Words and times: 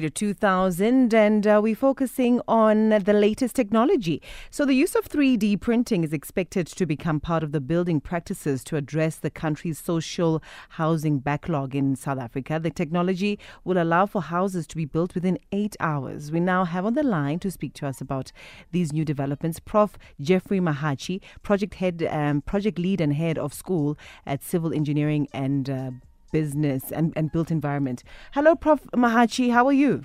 to 0.00 0.08
2000 0.08 1.12
and 1.12 1.46
uh, 1.46 1.60
we're 1.62 1.76
focusing 1.76 2.40
on 2.48 2.88
the 2.88 3.12
latest 3.12 3.54
technology. 3.54 4.22
So 4.48 4.64
the 4.64 4.72
use 4.72 4.94
of 4.94 5.06
3D 5.06 5.60
printing 5.60 6.02
is 6.02 6.14
expected 6.14 6.66
to 6.68 6.86
become 6.86 7.20
part 7.20 7.42
of 7.42 7.52
the 7.52 7.60
building 7.60 8.00
practices 8.00 8.64
to 8.64 8.76
address 8.76 9.16
the 9.16 9.28
country's 9.28 9.78
social 9.78 10.42
housing 10.70 11.18
backlog 11.18 11.74
in 11.74 11.94
South 11.94 12.18
Africa. 12.18 12.58
The 12.58 12.70
technology 12.70 13.38
will 13.64 13.76
allow 13.76 14.06
for 14.06 14.22
houses 14.22 14.66
to 14.68 14.76
be 14.76 14.86
built 14.86 15.14
within 15.14 15.38
8 15.52 15.76
hours. 15.78 16.32
We 16.32 16.40
now 16.40 16.64
have 16.64 16.86
on 16.86 16.94
the 16.94 17.02
line 17.02 17.38
to 17.40 17.50
speak 17.50 17.74
to 17.74 17.86
us 17.86 18.00
about 18.00 18.32
these 18.70 18.94
new 18.94 19.04
developments 19.04 19.60
Prof 19.60 19.98
Jeffrey 20.18 20.58
Mahachi, 20.58 21.20
project 21.42 21.74
head 21.74 22.02
um, 22.08 22.40
project 22.40 22.78
lead 22.78 23.02
and 23.02 23.12
head 23.12 23.36
of 23.36 23.52
school 23.52 23.98
at 24.24 24.42
Civil 24.42 24.72
Engineering 24.72 25.28
and 25.34 25.68
uh, 25.68 25.90
business 26.32 26.90
and, 26.90 27.12
and 27.14 27.30
built 27.30 27.50
environment. 27.50 28.02
Hello, 28.32 28.56
Prof. 28.56 28.80
Mahachi. 28.96 29.52
How 29.52 29.66
are 29.66 29.72
you? 29.72 30.02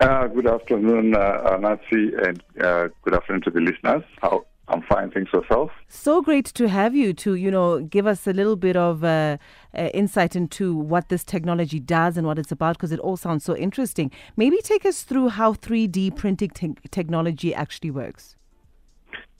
Uh, 0.00 0.26
good 0.26 0.48
afternoon, 0.48 1.14
uh, 1.14 1.56
Nancy, 1.60 2.12
and 2.24 2.42
uh, 2.60 2.88
good 3.02 3.14
afternoon 3.14 3.42
to 3.42 3.50
the 3.50 3.60
listeners. 3.60 4.02
How 4.20 4.44
I'm 4.68 4.82
fine, 4.82 5.10
thanks 5.10 5.32
yourself. 5.32 5.70
So 5.88 6.22
great 6.22 6.46
to 6.46 6.68
have 6.68 6.94
you 6.94 7.12
to, 7.14 7.34
you 7.34 7.50
know, 7.50 7.80
give 7.80 8.06
us 8.06 8.26
a 8.26 8.32
little 8.32 8.56
bit 8.56 8.76
of 8.76 9.04
uh, 9.04 9.36
uh, 9.76 9.82
insight 9.92 10.34
into 10.34 10.74
what 10.74 11.08
this 11.08 11.24
technology 11.24 11.78
does 11.78 12.16
and 12.16 12.26
what 12.26 12.38
it's 12.38 12.52
about 12.52 12.76
because 12.76 12.92
it 12.92 13.00
all 13.00 13.16
sounds 13.16 13.44
so 13.44 13.56
interesting. 13.56 14.10
Maybe 14.36 14.58
take 14.62 14.86
us 14.86 15.02
through 15.02 15.30
how 15.30 15.52
3D 15.54 16.16
printing 16.16 16.50
te- 16.50 16.76
technology 16.90 17.54
actually 17.54 17.90
works. 17.90 18.36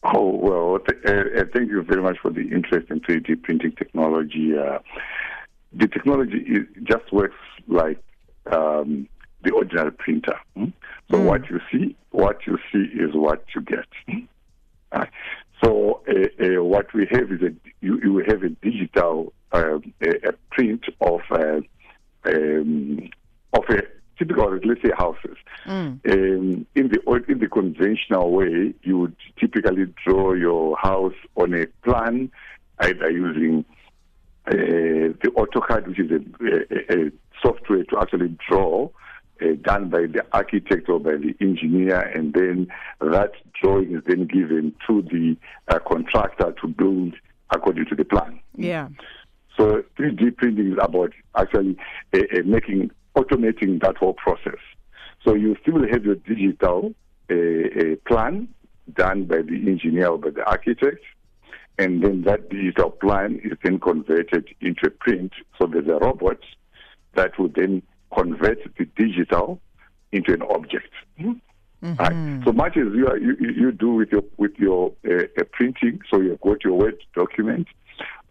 Oh, 0.02 0.36
well, 0.36 0.80
th- 0.80 1.04
uh, 1.06 1.44
thank 1.54 1.70
you 1.70 1.82
very 1.82 2.02
much 2.02 2.18
for 2.20 2.30
the 2.30 2.42
interest 2.50 2.90
in 2.90 3.00
3D 3.00 3.42
printing 3.42 3.72
technology. 3.72 4.52
The 5.74 5.88
technology 5.88 6.38
is, 6.38 6.66
just 6.84 7.12
works 7.12 7.36
like 7.66 8.02
um, 8.50 9.08
the 9.42 9.50
ordinary 9.52 9.92
printer. 9.92 10.38
Hmm? 10.56 10.66
So 11.10 11.18
mm. 11.18 11.24
what 11.24 11.48
you 11.50 11.60
see, 11.70 11.96
what 12.10 12.46
you 12.46 12.58
see 12.72 12.90
is 12.94 13.14
what 13.14 13.44
you 13.54 13.60
get. 13.62 13.86
Uh, 14.92 15.06
so 15.62 16.02
uh, 16.08 16.44
uh, 16.44 16.62
what 16.62 16.92
we 16.92 17.06
have 17.10 17.32
is 17.32 17.40
a 17.42 17.52
you, 17.80 18.00
you 18.02 18.18
have 18.26 18.42
a 18.42 18.50
digital 18.50 19.32
uh, 19.52 19.78
a, 20.02 20.28
a, 20.28 20.32
print 20.50 20.84
of 21.00 21.20
uh, 21.30 21.60
um, 22.24 23.08
of 23.52 23.64
a 23.68 23.82
typical 24.18 24.58
let's 24.64 24.82
say 24.82 24.90
houses. 24.96 25.36
Mm. 25.66 26.00
Um, 26.10 26.66
in 26.74 26.88
the 26.88 27.24
in 27.28 27.38
the 27.38 27.48
conventional 27.48 28.32
way, 28.32 28.74
you 28.82 28.98
would 28.98 29.16
typically 29.38 29.86
draw 30.04 30.34
your 30.34 30.76
house 30.76 31.14
on 31.36 31.54
a 31.54 31.66
plan, 31.84 32.30
either 32.80 33.10
using 33.10 33.64
the 34.46 35.30
AutoCAD, 35.36 35.88
which 35.88 36.00
is 36.00 36.10
a, 36.10 36.96
a, 36.96 37.06
a 37.06 37.10
software 37.42 37.84
to 37.84 37.98
actually 38.00 38.36
draw, 38.48 38.88
uh, 39.40 39.46
done 39.62 39.88
by 39.88 40.02
the 40.06 40.24
architect 40.32 40.88
or 40.88 41.00
by 41.00 41.12
the 41.12 41.34
engineer, 41.40 42.00
and 42.00 42.34
then 42.34 42.68
that 43.00 43.32
drawing 43.60 43.96
is 43.96 44.02
then 44.06 44.26
given 44.26 44.74
to 44.86 45.02
the 45.02 45.36
uh, 45.68 45.78
contractor 45.80 46.54
to 46.60 46.68
build 46.68 47.14
according 47.50 47.86
to 47.86 47.94
the 47.94 48.04
plan. 48.04 48.38
Yeah. 48.56 48.88
So 49.56 49.82
3D 49.98 50.36
printing 50.36 50.72
is 50.72 50.78
about 50.80 51.12
actually 51.36 51.76
uh, 52.14 52.18
making 52.44 52.90
automating 53.16 53.82
that 53.82 53.96
whole 53.96 54.14
process. 54.14 54.60
So 55.24 55.34
you 55.34 55.56
still 55.62 55.86
have 55.90 56.04
your 56.04 56.16
digital 56.16 56.94
uh, 57.30 57.96
plan 58.06 58.48
done 58.94 59.24
by 59.24 59.42
the 59.42 59.54
engineer 59.66 60.08
or 60.08 60.18
by 60.18 60.30
the 60.30 60.44
architect, 60.44 61.04
and 61.78 62.02
then 62.02 62.22
that 62.22 62.50
digital 62.50 62.90
plan 62.90 63.40
is 63.42 63.52
then 63.62 63.80
converted 63.80 64.48
into 64.60 64.86
a 64.86 64.90
print. 64.90 65.32
So 65.58 65.66
there's 65.66 65.88
a 65.88 66.04
robot 66.04 66.38
that 67.14 67.38
will 67.38 67.50
then 67.54 67.82
convert 68.14 68.58
the 68.76 68.84
digital 68.96 69.60
into 70.12 70.34
an 70.34 70.42
object. 70.42 70.92
Mm-hmm. 71.18 71.94
Right? 71.94 72.44
So 72.44 72.52
much 72.52 72.76
as 72.76 72.86
you, 72.94 73.08
are, 73.08 73.18
you 73.18 73.34
you 73.40 73.72
do 73.72 73.94
with 73.94 74.10
your 74.12 74.22
with 74.36 74.52
your 74.56 74.92
uh, 75.04 75.24
uh, 75.36 75.44
printing, 75.52 76.00
so 76.10 76.20
you 76.20 76.38
go 76.40 76.54
to 76.54 76.60
your 76.68 76.78
Word 76.78 76.98
document 77.14 77.66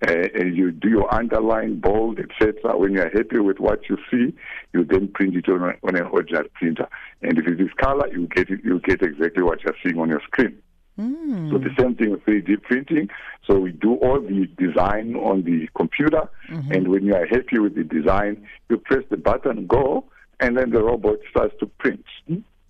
uh, 0.07 0.28
and 0.34 0.56
you 0.56 0.72
do 0.72 0.90
your 0.90 1.13
underline, 1.13 1.80
bold, 1.80 2.19
etc. 2.19 2.78
When 2.78 2.94
you 2.94 3.01
are 3.01 3.09
happy 3.09 3.40
with 3.40 3.59
what 3.59 3.90
you 3.90 3.97
see, 4.09 4.34
you 4.74 4.85
then 4.85 5.09
print 5.09 5.35
it 5.35 5.50
on, 5.50 5.62
on 5.62 5.96
an 5.96 6.03
ordinary 6.03 6.50
printer. 6.56 6.88
And 7.22 7.38
if 7.38 7.46
it 7.46 7.59
is 7.59 7.69
color, 7.78 8.07
you 8.12 8.28
get 8.28 8.50
it, 8.50 8.62
you 8.63 8.80
get 8.80 9.01
exactly 9.01 9.44
what 9.44 9.62
you're 9.63 9.75
seeing 9.84 10.00
on 10.00 10.09
your 10.09 10.22
screen. 10.22 10.57
Mm. 11.01 11.50
So 11.50 11.57
the 11.57 11.73
same 11.79 11.95
thing 11.95 12.12
with 12.12 12.23
3D 12.25 12.62
printing. 12.62 13.09
So 13.47 13.59
we 13.59 13.72
do 13.72 13.95
all 13.95 14.22
the 14.22 14.47
design 14.57 15.16
on 15.16 15.44
the 15.44 15.67
computer, 15.75 16.29
mm-hmm. 16.50 16.72
and 16.72 16.88
when 16.89 17.06
you 17.06 17.16
are 17.16 17.25
happy 17.25 17.57
with 17.57 17.75
the 17.75 17.84
design, 17.84 18.47
you 18.69 18.78
press 18.78 19.03
the 19.09 19.17
button, 19.17 19.66
go, 19.66 20.06
and 20.39 20.57
then 20.57 20.69
the 20.69 20.84
robot 20.84 21.17
starts 21.29 21.56
to 21.59 21.66
print 21.66 22.06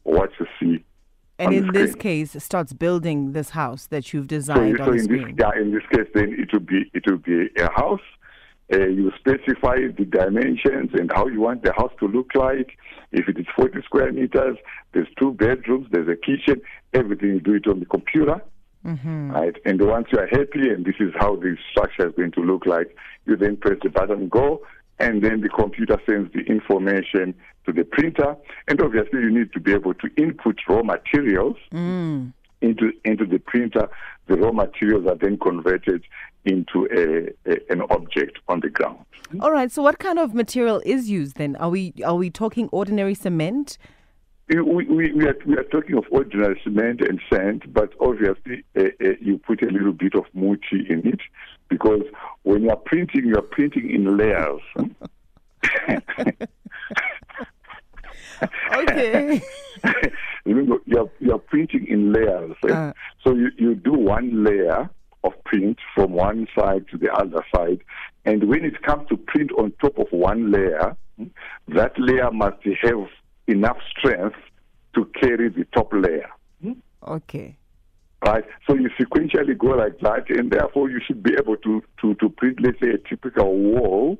what 0.03 0.29
you 0.39 0.45
see. 0.59 0.83
And 1.39 1.53
in 1.53 1.71
this 1.73 1.95
case, 1.95 2.35
starts 2.43 2.71
building 2.71 3.33
this 3.33 3.49
house 3.49 3.87
that 3.87 4.13
you've 4.13 4.27
designed 4.27 4.77
so, 4.77 4.83
on 4.83 4.89
so 4.89 4.91
the 4.91 4.97
in 4.97 5.03
screen. 5.03 5.35
This, 5.35 5.45
yeah, 5.45 5.61
in 5.61 5.71
this 5.73 5.83
case, 5.91 6.07
then 6.13 6.35
it 6.37 6.53
will 6.53 6.59
be 6.59 6.89
it 6.93 7.03
will 7.07 7.17
be 7.17 7.49
a 7.57 7.71
house. 7.71 8.01
Uh, 8.71 8.87
you 8.87 9.11
specify 9.19 9.77
the 9.97 10.05
dimensions 10.05 10.91
and 10.93 11.11
how 11.13 11.27
you 11.27 11.41
want 11.41 11.63
the 11.63 11.73
house 11.73 11.91
to 11.99 12.07
look 12.07 12.33
like. 12.35 12.77
If 13.11 13.27
it 13.27 13.37
is 13.37 13.45
40 13.55 13.81
square 13.83 14.11
meters, 14.13 14.57
there's 14.93 15.07
two 15.19 15.33
bedrooms, 15.33 15.87
there's 15.91 16.07
a 16.07 16.15
kitchen, 16.15 16.61
everything 16.93 17.29
you 17.29 17.39
do 17.41 17.55
it 17.55 17.67
on 17.67 17.79
the 17.79 17.85
computer. 17.85 18.41
Mm-hmm. 18.85 19.31
Right? 19.31 19.55
And 19.65 19.81
once 19.81 20.07
you 20.11 20.19
are 20.19 20.27
happy 20.27 20.69
and 20.69 20.85
this 20.85 20.95
is 20.99 21.13
how 21.19 21.35
the 21.35 21.55
structure 21.71 22.07
is 22.07 22.15
going 22.15 22.31
to 22.31 22.41
look 22.41 22.65
like, 22.65 22.95
you 23.25 23.35
then 23.35 23.57
press 23.57 23.77
the 23.83 23.89
button 23.89 24.29
go 24.29 24.61
and 24.99 25.23
then 25.23 25.41
the 25.41 25.49
computer 25.49 25.99
sends 26.07 26.31
the 26.33 26.41
information 26.41 27.33
to 27.65 27.73
the 27.73 27.83
printer. 27.83 28.35
And 28.67 28.81
obviously 28.81 29.19
you 29.19 29.31
need 29.31 29.51
to 29.53 29.59
be 29.59 29.73
able 29.73 29.95
to 29.95 30.07
input 30.15 30.59
raw 30.69 30.83
materials 30.83 31.57
mm. 31.73 32.31
Into 32.61 32.91
into 33.05 33.25
the 33.25 33.39
printer. 33.39 33.89
The 34.27 34.38
raw 34.38 34.51
materials 34.51 35.07
are 35.07 35.16
then 35.16 35.38
converted 35.38 36.03
into 36.45 36.88
a, 36.91 37.51
a, 37.51 37.57
an 37.72 37.81
object 37.89 38.39
on 38.47 38.61
the 38.61 38.69
ground. 38.69 38.99
All 39.39 39.51
right. 39.51 39.72
So, 39.72 39.81
what 39.81 39.99
kind 39.99 40.19
of 40.19 40.33
material 40.33 40.81
is 40.85 41.09
used 41.09 41.38
then? 41.38 41.55
Are 41.57 41.69
we 41.69 41.94
are 42.05 42.16
we 42.16 42.29
talking 42.29 42.69
ordinary 42.72 43.16
cement? 43.16 43.77
We, 44.49 44.59
we, 44.61 45.11
we, 45.13 45.27
are, 45.27 45.38
we 45.45 45.55
are 45.55 45.63
talking 45.63 45.95
of 45.95 46.03
ordinary 46.11 46.59
cement 46.61 46.99
and 46.99 47.22
sand, 47.31 47.63
but 47.73 47.94
obviously 48.01 48.66
uh, 48.78 48.81
uh, 49.01 49.13
you 49.22 49.38
put 49.38 49.61
a 49.61 49.67
little 49.67 49.93
bit 49.93 50.13
of 50.13 50.25
muti 50.33 50.85
in 50.89 51.07
it 51.07 51.22
because 51.69 52.01
when 52.43 52.63
you 52.63 52.69
are 52.69 52.75
printing, 52.75 53.28
you 53.28 53.35
are 53.35 53.43
printing 53.43 53.89
in 53.89 54.17
layers. 54.17 54.59
okay. 58.75 59.41
Remember, 60.45 60.77
you're, 60.85 61.09
you're 61.19 61.39
printing 61.39 61.87
in 61.87 62.13
layers. 62.13 62.55
Uh, 62.67 62.93
so 63.23 63.35
you, 63.35 63.49
you 63.57 63.75
do 63.75 63.93
one 63.93 64.43
layer 64.43 64.89
of 65.23 65.33
print 65.43 65.77
from 65.93 66.13
one 66.13 66.47
side 66.57 66.85
to 66.91 66.97
the 66.97 67.11
other 67.13 67.45
side. 67.55 67.81
And 68.25 68.47
when 68.47 68.65
it 68.65 68.81
comes 68.81 69.07
to 69.09 69.17
print 69.17 69.51
on 69.57 69.73
top 69.81 69.97
of 69.99 70.07
one 70.11 70.51
layer, 70.51 70.95
that 71.67 71.93
layer 71.97 72.31
must 72.31 72.57
have 72.81 73.07
enough 73.47 73.77
strength 73.97 74.37
to 74.95 75.05
carry 75.19 75.49
the 75.49 75.65
top 75.73 75.91
layer. 75.93 76.29
Okay. 77.07 77.57
Right? 78.23 78.43
So 78.67 78.75
you 78.75 78.89
sequentially 78.99 79.57
go 79.57 79.69
like 79.69 79.99
that, 80.01 80.29
and 80.29 80.51
therefore 80.51 80.89
you 80.89 80.99
should 81.05 81.23
be 81.23 81.33
able 81.39 81.57
to, 81.57 81.83
to, 82.01 82.15
to 82.15 82.29
print, 82.29 82.59
let's 82.61 82.79
say, 82.79 82.89
a 82.89 82.97
typical 83.09 83.55
wall 83.55 84.17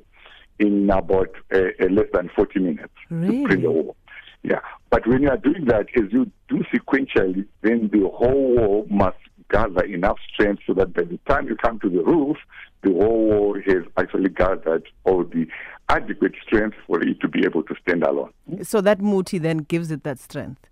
in 0.58 0.90
about 0.90 1.30
uh, 1.54 1.58
uh, 1.58 1.86
less 1.90 2.06
than 2.12 2.30
40 2.34 2.60
minutes 2.60 2.92
really? 3.10 3.42
to 3.42 3.44
print 3.44 3.62
the 3.62 3.70
wall. 3.70 3.96
Yeah. 4.42 4.60
But 4.90 5.06
when 5.06 5.22
you 5.22 5.30
are 5.30 5.36
doing 5.36 5.66
that, 5.66 5.86
as 5.96 6.12
you 6.12 6.30
do 6.48 6.64
sequentially, 6.74 7.46
then 7.62 7.90
the 7.92 8.08
whole 8.08 8.56
wall 8.56 8.86
must 8.90 9.16
gather 9.50 9.84
enough 9.84 10.18
strength 10.32 10.62
so 10.66 10.74
that 10.74 10.92
by 10.94 11.02
the 11.02 11.18
time 11.28 11.46
you 11.46 11.56
come 11.56 11.78
to 11.80 11.88
the 11.88 12.02
roof, 12.02 12.36
the 12.82 12.90
whole 12.90 13.26
wall 13.26 13.60
has 13.66 13.84
actually 13.96 14.30
gathered 14.30 14.84
all 15.04 15.24
the 15.24 15.46
adequate 15.88 16.34
strength 16.44 16.76
for 16.86 17.00
it 17.02 17.20
to 17.20 17.28
be 17.28 17.44
able 17.44 17.62
to 17.62 17.74
stand 17.82 18.02
alone. 18.02 18.32
So 18.62 18.80
that 18.80 19.00
muti 19.00 19.38
then 19.38 19.58
gives 19.58 19.90
it 19.90 20.02
that 20.04 20.18
strength. 20.18 20.68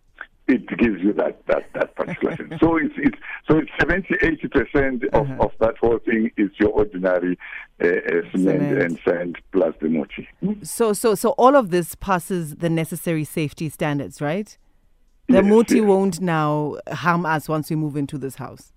It 0.50 0.66
gives 0.78 1.00
you 1.00 1.12
that 1.14 1.46
that 1.46 1.64
that 1.74 1.94
particular 1.94 2.36
thing. 2.38 2.58
So 2.60 2.76
it's 2.76 2.94
it's 2.96 3.18
so 3.48 3.58
it's 3.58 3.70
70 3.78 4.14
80 4.22 4.48
percent 4.48 5.04
of, 5.12 5.30
uh-huh. 5.30 5.44
of 5.44 5.52
that 5.60 5.76
whole 5.78 5.98
thing 5.98 6.30
is 6.36 6.50
your 6.58 6.70
ordinary 6.70 7.38
uh, 7.82 7.86
uh, 7.86 7.90
cement, 8.32 8.32
cement, 8.32 8.82
and 8.82 9.00
sand 9.04 9.38
plus 9.52 9.74
the 9.80 9.88
muti. 9.88 10.28
So 10.62 10.92
so 10.92 11.14
so 11.14 11.30
all 11.30 11.54
of 11.54 11.70
this 11.70 11.94
passes 11.94 12.56
the 12.56 12.68
necessary 12.70 13.24
safety 13.24 13.68
standards, 13.68 14.20
right? 14.20 14.56
The 15.28 15.44
yes, 15.44 15.44
yes. 15.70 15.84
won't 15.84 16.20
now 16.20 16.78
harm 16.90 17.24
us 17.24 17.48
once 17.48 17.70
we 17.70 17.76
move 17.76 17.96
into 17.96 18.18
this 18.18 18.34
house. 18.34 18.72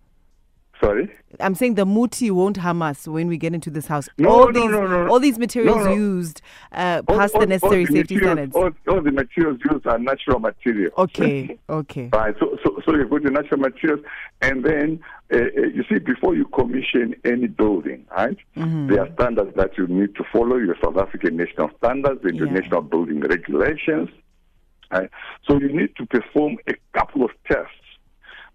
Sorry? 0.79 1.09
I'm 1.39 1.55
saying 1.55 1.75
the 1.75 1.85
muti 1.85 2.31
won't 2.31 2.57
harm 2.57 2.81
us 2.81 3.07
when 3.07 3.27
we 3.27 3.37
get 3.37 3.53
into 3.53 3.69
this 3.69 3.87
house. 3.87 4.09
No, 4.17 4.29
all 4.29 4.51
no, 4.51 4.51
these, 4.51 4.71
no, 4.71 4.87
no, 4.87 5.07
All 5.07 5.19
these 5.19 5.39
materials 5.39 5.87
used 5.87 6.41
uh, 6.71 7.01
pass 7.03 7.31
the 7.31 7.45
necessary 7.45 7.85
all 7.85 7.93
safety 7.93 8.17
standards. 8.17 8.55
All, 8.55 8.71
all, 8.87 9.01
the 9.01 9.11
materials 9.11 9.59
used 9.69 9.85
are 9.87 9.99
natural 9.99 10.39
materials. 10.39 10.93
Okay, 10.97 11.57
okay. 11.69 12.09
Right, 12.11 12.35
so, 12.39 12.57
so, 12.63 12.79
so 12.85 12.95
you 12.95 13.07
go 13.07 13.19
to 13.19 13.29
natural 13.29 13.59
materials, 13.59 14.05
and 14.41 14.63
then 14.63 14.99
uh, 15.33 15.37
you 15.37 15.83
see, 15.89 15.99
before 15.99 16.35
you 16.35 16.45
commission 16.45 17.15
any 17.25 17.47
building, 17.47 18.05
right, 18.15 18.37
mm-hmm. 18.55 18.87
there 18.87 19.01
are 19.01 19.13
standards 19.13 19.55
that 19.55 19.77
you 19.77 19.87
need 19.87 20.15
to 20.15 20.23
follow 20.31 20.57
your 20.57 20.75
South 20.83 20.97
African 20.97 21.37
national 21.37 21.69
standards, 21.77 22.21
the 22.21 22.29
international 22.29 22.83
yeah. 22.83 22.89
building 22.89 23.19
regulations. 23.21 24.09
Right? 24.91 25.09
So 25.47 25.59
you 25.59 25.75
need 25.75 25.95
to 25.95 26.05
perform 26.05 26.57
a 26.67 26.73
couple 26.97 27.23
of 27.23 27.31
tests. 27.47 27.71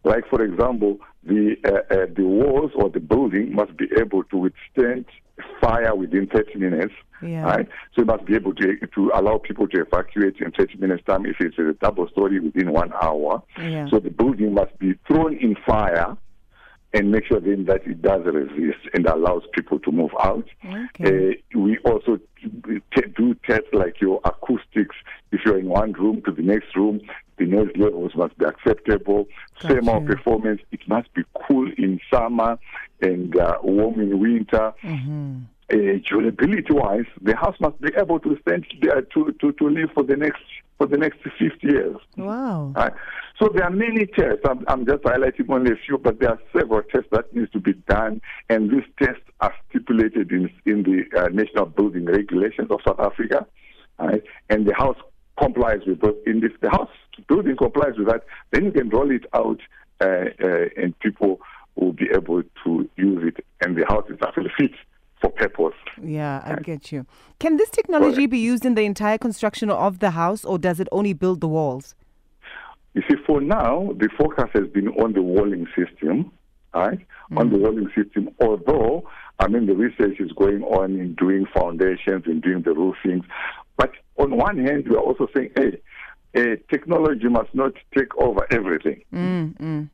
Like, 0.05 0.29
for 0.29 0.43
example, 0.43 0.99
the, 1.25 1.57
uh, 1.65 1.95
uh, 1.95 2.07
the 2.17 2.25
walls 2.25 2.73
or 2.75 2.89
the 2.89 3.01
building 3.01 3.55
must 3.55 3.77
be 3.77 3.89
able 3.99 4.25
to 4.25 4.37
withstand 4.37 5.05
fire 5.61 5.95
within 5.95 6.27
30 6.27 6.59
minutes. 6.59 6.95
Yeah. 7.23 7.43
Right? 7.43 7.69
So 7.95 8.03
you 8.03 8.05
must 8.05 8.25
be 8.25 8.35
able 8.35 8.55
to, 8.55 8.77
to 8.95 9.11
allow 9.15 9.39
people 9.39 9.67
to 9.69 9.81
evacuate 9.81 10.37
in 10.41 10.53
30 10.53 10.79
minutes 10.79 11.03
time 11.07 11.27
if 11.27 11.37
it's 11.41 11.59
a 11.59 11.73
double 11.83 12.09
story 12.09 12.41
within 12.41 12.73
one 12.73 12.93
hour. 13.03 13.43
Yeah. 13.61 13.89
So 13.91 13.99
the 13.99 14.11
building 14.11 14.55
must 14.55 14.79
be 14.79 14.95
thrown 15.07 15.37
in 15.37 15.57
fire 15.67 16.17
and 16.93 17.11
make 17.11 17.27
sure 17.27 17.41
then 17.41 17.67
that 17.67 17.87
it 17.87 18.01
does 18.01 18.25
resist 18.25 18.89
and 18.95 19.07
allows 19.07 19.43
people 19.53 19.79
to 19.81 19.93
move 19.93 20.11
out. 20.21 20.47
Okay. 20.65 21.37
Uh, 21.55 21.59
we 21.59 21.79
also 21.79 22.19
t- 22.41 23.03
do 23.17 23.35
tests 23.47 23.69
like 23.73 24.01
your 24.01 24.21
acoustics. 24.25 24.97
If 25.31 25.43
you're 25.45 25.59
in 25.59 25.69
one 25.69 25.93
room 25.93 26.23
to 26.23 26.33
the 26.33 26.43
next 26.43 26.75
room, 26.75 27.01
the 27.37 27.45
noise 27.45 27.71
levels 27.77 28.13
must 28.15 28.37
be 28.39 28.47
acceptable. 28.47 29.29
Got 29.61 29.73
Thermal 29.73 30.01
performance, 30.03 30.61
it 30.73 30.81
must 30.89 31.13
be 31.15 31.23
cool 31.47 31.71
in 31.77 32.01
summer 32.13 32.59
and 33.03 33.37
uh, 33.37 33.59
warm 33.63 34.01
in 34.01 34.19
winter. 34.19 34.73
Mm-hmm. 34.83 35.41
Uh, 35.71 35.99
durability 36.09 36.73
wise, 36.73 37.05
the 37.21 37.37
house 37.37 37.57
must 37.61 37.79
be 37.81 37.91
able 37.99 38.19
to 38.19 38.39
stand 38.41 38.65
there 38.81 39.03
to, 39.03 39.35
to, 39.39 39.53
to 39.53 39.69
live 39.69 39.91
for 39.95 40.03
the 40.03 40.17
next 40.17 40.43
for 40.79 40.87
the 40.87 40.97
next 40.97 41.19
50 41.23 41.59
years. 41.63 41.97
Wow. 42.17 42.73
Right. 42.75 42.93
So 43.39 43.51
there 43.53 43.65
are 43.65 43.71
many 43.71 44.07
tests. 44.07 44.41
I'm, 44.49 44.65
I'm 44.69 44.87
just 44.87 45.03
highlighting 45.03 45.51
only 45.51 45.73
a 45.73 45.77
few, 45.77 45.99
but 45.99 46.21
there 46.21 46.31
are 46.31 46.41
several 46.57 46.83
tests 46.83 47.09
that 47.13 47.35
needs 47.35 47.51
to 47.51 47.61
be 47.61 47.75
done, 47.89 48.21
and 48.49 48.71
these 48.71 48.85
tests 49.01 49.23
are 49.41 49.53
stipulated 49.69 50.31
in 50.31 50.51
in 50.65 50.85
the 50.85 51.05
uh, 51.19 51.29
National 51.29 51.67
Building 51.67 52.07
Regulations 52.07 52.71
of 52.71 52.81
South 52.87 53.01
Africa, 53.01 53.47
right? 53.99 54.23
And 54.49 54.67
the 54.67 54.75
house 54.75 54.97
complies 55.39 55.81
with 55.87 56.01
those. 56.01 56.17
In 56.27 56.43
if 56.43 56.59
the 56.61 56.71
house 56.71 56.91
building 57.29 57.57
complies 57.57 57.95
with 57.99 58.09
that, 58.09 58.23
then 58.53 58.65
you 58.67 58.73
can 58.73 58.89
roll 58.89 59.11
it 59.11 59.27
out, 59.35 59.61
uh, 60.01 60.31
uh, 60.43 60.65
and 60.77 60.99
people 61.01 61.41
will 61.75 61.93
be 61.93 62.09
able 62.15 62.43
to 62.65 62.89
use 62.97 63.33
it, 63.35 63.45
and 63.61 63.77
the 63.77 63.85
house 63.89 64.09
is 64.09 64.19
actually 64.23 64.51
fit 64.57 64.73
for 65.21 65.31
purpose. 65.31 65.75
Yeah, 66.03 66.43
I 66.45 66.57
get 66.57 66.93
you. 66.93 67.07
Can 67.39 67.57
this 67.57 67.71
technology 67.71 68.27
be 68.27 68.39
used 68.39 68.65
in 68.65 68.75
the 68.75 68.83
entire 68.83 69.19
construction 69.19 69.71
of 69.71 69.99
the 69.99 70.11
house, 70.11 70.45
or 70.45 70.59
does 70.59 70.81
it 70.81 70.89
only 70.93 71.13
build 71.13 71.41
the 71.41 71.49
walls? 71.49 71.95
You 72.95 73.03
see, 73.09 73.17
for 73.27 73.41
now, 73.41 73.93
the 73.97 74.09
focus 74.19 74.51
has 74.55 74.67
been 74.69 74.89
on 74.89 75.13
the 75.13 75.23
walling 75.23 75.67
system, 75.77 76.33
right? 76.75 76.99
On 77.37 77.51
the 77.51 77.59
walling 77.59 77.91
system, 77.95 78.31
although, 78.41 79.09
I 79.39 79.49
mean, 79.49 79.67
the 79.67 79.75
research 79.75 80.19
is 80.19 80.33
going 80.33 80.63
on 80.63 80.99
in 80.99 81.15
doing 81.15 81.47
foundations 81.55 82.25
and 82.27 82.43
doing 82.43 82.63
the 82.63 82.71
roofings. 82.71 83.25
But 83.77 83.93
on 84.17 84.37
one 84.37 84.59
hand, 84.59 84.89
we 84.89 84.97
are 84.97 85.01
also 85.01 85.29
saying, 85.37 85.51
hey, 85.57 85.81
uh, 86.37 86.57
technology 86.71 87.29
must 87.29 87.55
not 87.55 87.73
take 87.97 88.17
over 88.17 88.47
everything. 88.51 89.03
Mm, 89.15 89.57
mm. 89.59 89.91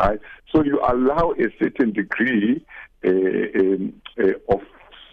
Right? 0.00 0.20
So 0.52 0.62
you 0.62 0.80
allow 0.80 1.32
a 1.32 1.46
certain 1.62 1.92
degree 1.92 2.64
of 4.48 4.60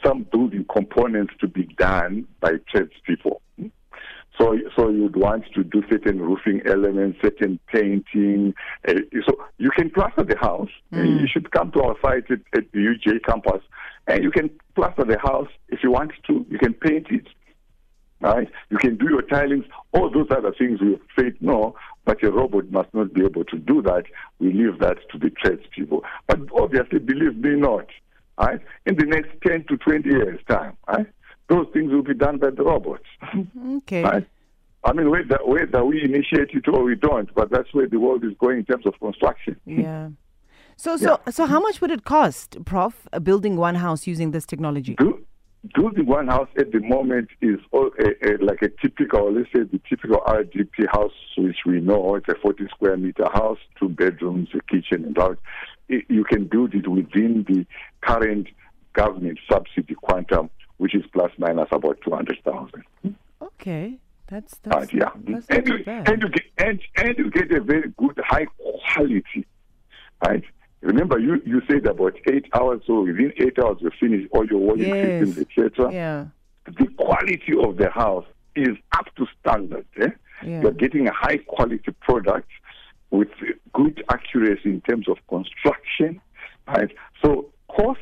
some 0.05 0.23
building 0.31 0.65
components 0.71 1.33
to 1.39 1.47
be 1.47 1.63
done 1.77 2.27
by 2.41 2.53
tradespeople. 2.69 3.41
So, 4.39 4.57
so 4.75 4.89
you'd 4.89 5.15
want 5.15 5.45
to 5.53 5.63
do 5.63 5.83
certain 5.91 6.19
roofing 6.19 6.61
elements, 6.65 7.19
certain 7.21 7.59
painting. 7.71 8.55
Uh, 8.87 8.93
so 9.27 9.37
you 9.59 9.69
can 9.69 9.91
plaster 9.91 10.23
the 10.23 10.37
house. 10.37 10.69
Uh, 10.91 11.01
You 11.21 11.27
should 11.27 11.51
come 11.51 11.71
to 11.73 11.83
our 11.83 11.95
site 12.01 12.29
at, 12.31 12.39
at 12.57 12.71
the 12.71 12.79
UJ 12.79 13.23
campus, 13.23 13.61
and 14.07 14.23
you 14.23 14.31
can 14.31 14.49
plaster 14.75 15.03
the 15.05 15.19
house 15.19 15.49
if 15.69 15.83
you 15.83 15.91
want 15.91 16.11
to. 16.27 16.45
You 16.49 16.57
can 16.57 16.73
paint 16.73 17.07
it. 17.11 17.27
Right? 18.21 18.49
You 18.69 18.77
can 18.77 18.97
do 18.97 19.07
your 19.09 19.21
tilings. 19.21 19.65
All 19.91 20.09
those 20.09 20.27
other 20.31 20.53
things 20.57 20.81
we 20.81 20.97
said 21.17 21.33
no, 21.39 21.75
but 22.05 22.23
a 22.23 22.31
robot 22.31 22.71
must 22.71 22.93
not 22.93 23.13
be 23.13 23.23
able 23.23 23.45
to 23.45 23.57
do 23.57 23.81
that. 23.83 24.03
We 24.39 24.53
leave 24.53 24.79
that 24.79 24.97
to 25.11 25.17
the 25.17 25.29
tradespeople. 25.29 26.03
But 26.27 26.39
obviously, 26.53 26.99
believe 26.99 27.37
me 27.37 27.55
not, 27.55 27.87
right? 28.37 28.59
In 28.85 28.95
the 28.95 29.05
next 29.05 29.29
10 29.45 29.65
to 29.69 29.77
20 29.77 30.09
years' 30.09 30.39
time, 30.49 30.77
right? 30.87 31.07
Those 31.49 31.67
things 31.73 31.91
will 31.91 32.03
be 32.03 32.13
done 32.13 32.37
by 32.37 32.49
the 32.51 32.63
robots. 32.63 33.05
Mm-hmm. 33.33 33.77
Okay. 33.77 34.03
Right? 34.03 34.27
I 34.85 34.93
mean, 34.93 35.09
whether, 35.09 35.39
whether 35.45 35.85
we 35.85 36.03
initiate 36.03 36.49
it 36.51 36.67
or 36.67 36.83
we 36.83 36.95
don't, 36.95 37.33
but 37.35 37.49
that's 37.51 37.73
where 37.73 37.87
the 37.87 37.99
world 37.99 38.23
is 38.25 38.33
going 38.39 38.59
in 38.59 38.65
terms 38.65 38.85
of 38.85 38.99
construction. 38.99 39.55
Yeah. 39.65 40.09
So, 40.75 40.97
so, 40.97 41.19
so, 41.29 41.45
how 41.45 41.59
much 41.59 41.79
would 41.81 41.91
it 41.91 42.03
cost, 42.03 42.57
Prof, 42.65 43.07
building 43.21 43.57
one 43.57 43.75
house 43.75 44.07
using 44.07 44.31
this 44.31 44.45
technology? 44.45 44.95
Do, 44.95 45.22
building 45.75 46.05
one 46.05 46.27
house 46.27 46.49
at 46.57 46.71
the 46.71 46.79
moment 46.79 47.29
is 47.41 47.59
all, 47.71 47.89
like 48.41 48.61
a 48.61 48.69
typical, 48.81 49.31
let's 49.31 49.49
say 49.53 49.63
the 49.63 49.79
typical 49.87 50.19
RDP 50.27 50.87
house, 50.91 51.13
which 51.37 51.59
we 51.65 51.79
know 51.79 52.15
it's 52.15 52.27
a 52.27 52.35
40 52.41 52.67
square 52.67 52.97
meter 52.97 53.27
house, 53.33 53.59
two 53.79 53.89
bedrooms, 53.89 54.49
a 54.53 54.61
kitchen, 54.63 55.05
and 55.05 55.17
out. 55.19 55.39
You 55.87 56.23
can 56.25 56.45
build 56.45 56.73
it 56.73 56.87
within 56.87 57.45
the 57.47 57.65
current 58.01 58.47
government 58.93 59.39
subsidy 59.49 59.95
quantum, 59.95 60.49
which 60.77 60.95
is 60.95 61.03
plus 61.13 61.31
minus 61.37 61.69
about 61.71 61.99
200,000. 62.03 62.83
Okay. 63.41 63.97
That's 64.27 64.53
Uh, 64.65 64.79
that's, 64.79 64.93
yeah, 64.93 65.09
that's 65.27 65.45
and 65.47 65.67
you, 65.67 65.83
and 65.85 66.21
you 66.21 66.29
get 66.29 66.43
and, 66.57 66.79
and 66.95 67.17
you 67.17 67.29
get 67.29 67.51
a 67.51 67.61
very 67.61 67.93
good 67.97 68.17
high 68.25 68.45
quality, 68.45 69.45
right? 70.25 70.43
Remember, 70.83 71.17
you 71.17 71.41
you 71.45 71.61
said 71.69 71.85
about 71.85 72.15
eight 72.31 72.45
hours, 72.53 72.81
so 72.85 73.01
within 73.03 73.31
eight 73.37 73.57
hours 73.57 73.77
you 73.79 73.89
finish 73.99 74.27
all 74.31 74.45
your 74.45 74.59
walling 74.59 74.89
Yes. 74.89 75.25
systems, 75.27 75.37
etc. 75.39 75.93
Yeah. 75.93 76.25
The 76.65 76.87
quality 76.97 77.53
of 77.61 77.77
the 77.77 77.89
house 77.89 78.25
is 78.55 78.75
up 78.97 79.07
to 79.15 79.25
standard. 79.39 79.85
Eh? 79.99 80.09
Yeah. 80.45 80.61
You're 80.61 80.71
getting 80.71 81.07
a 81.07 81.13
high 81.13 81.37
quality 81.37 81.91
product 82.01 82.49
with 83.11 83.29
good 83.73 84.03
accuracy 84.11 84.69
in 84.69 84.81
terms 84.81 85.07
of 85.07 85.17
construction, 85.29 86.19
right? 86.67 86.91
So 87.23 87.49
cost 87.69 87.99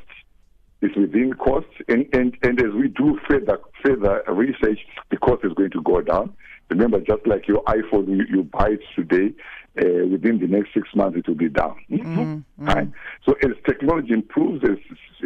is 0.81 0.91
within 0.97 1.33
cost, 1.33 1.67
and, 1.87 2.07
and, 2.13 2.35
and 2.41 2.59
as 2.59 2.73
we 2.73 2.87
do 2.87 3.19
further 3.29 3.59
further 3.85 4.23
research, 4.27 4.79
the 5.11 5.17
cost 5.17 5.43
is 5.45 5.53
going 5.53 5.69
to 5.71 5.81
go 5.83 6.01
down. 6.01 6.33
Remember, 6.71 6.99
just 7.01 7.27
like 7.27 7.47
your 7.47 7.61
iPhone, 7.65 8.07
you, 8.07 8.25
you 8.29 8.43
buy 8.43 8.69
it 8.69 8.79
today, 8.95 9.27
uh, 9.77 10.07
within 10.07 10.39
the 10.39 10.47
next 10.47 10.73
six 10.73 10.87
months 10.95 11.17
it 11.17 11.27
will 11.27 11.35
be 11.35 11.49
down. 11.49 11.75
Right? 12.57 12.89
So 13.25 13.35
as 13.43 13.51
technology 13.65 14.13
improves, 14.13 14.63
as 14.63 14.77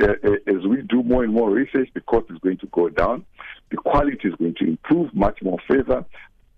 uh, 0.04 0.14
as 0.48 0.66
we 0.68 0.82
do 0.82 1.04
more 1.04 1.24
and 1.24 1.34
more 1.34 1.50
research, 1.52 1.90
the 1.94 2.02
cost 2.02 2.26
is 2.32 2.40
going 2.40 2.58
to 2.58 2.68
go 2.68 2.90
down. 2.90 3.26
The 3.70 3.78
quality 3.78 4.28
is 4.28 4.36
going 4.36 4.56
to 4.56 4.66
improve 4.66 5.14
much 5.14 5.42
more 5.42 5.60
further. 5.68 6.04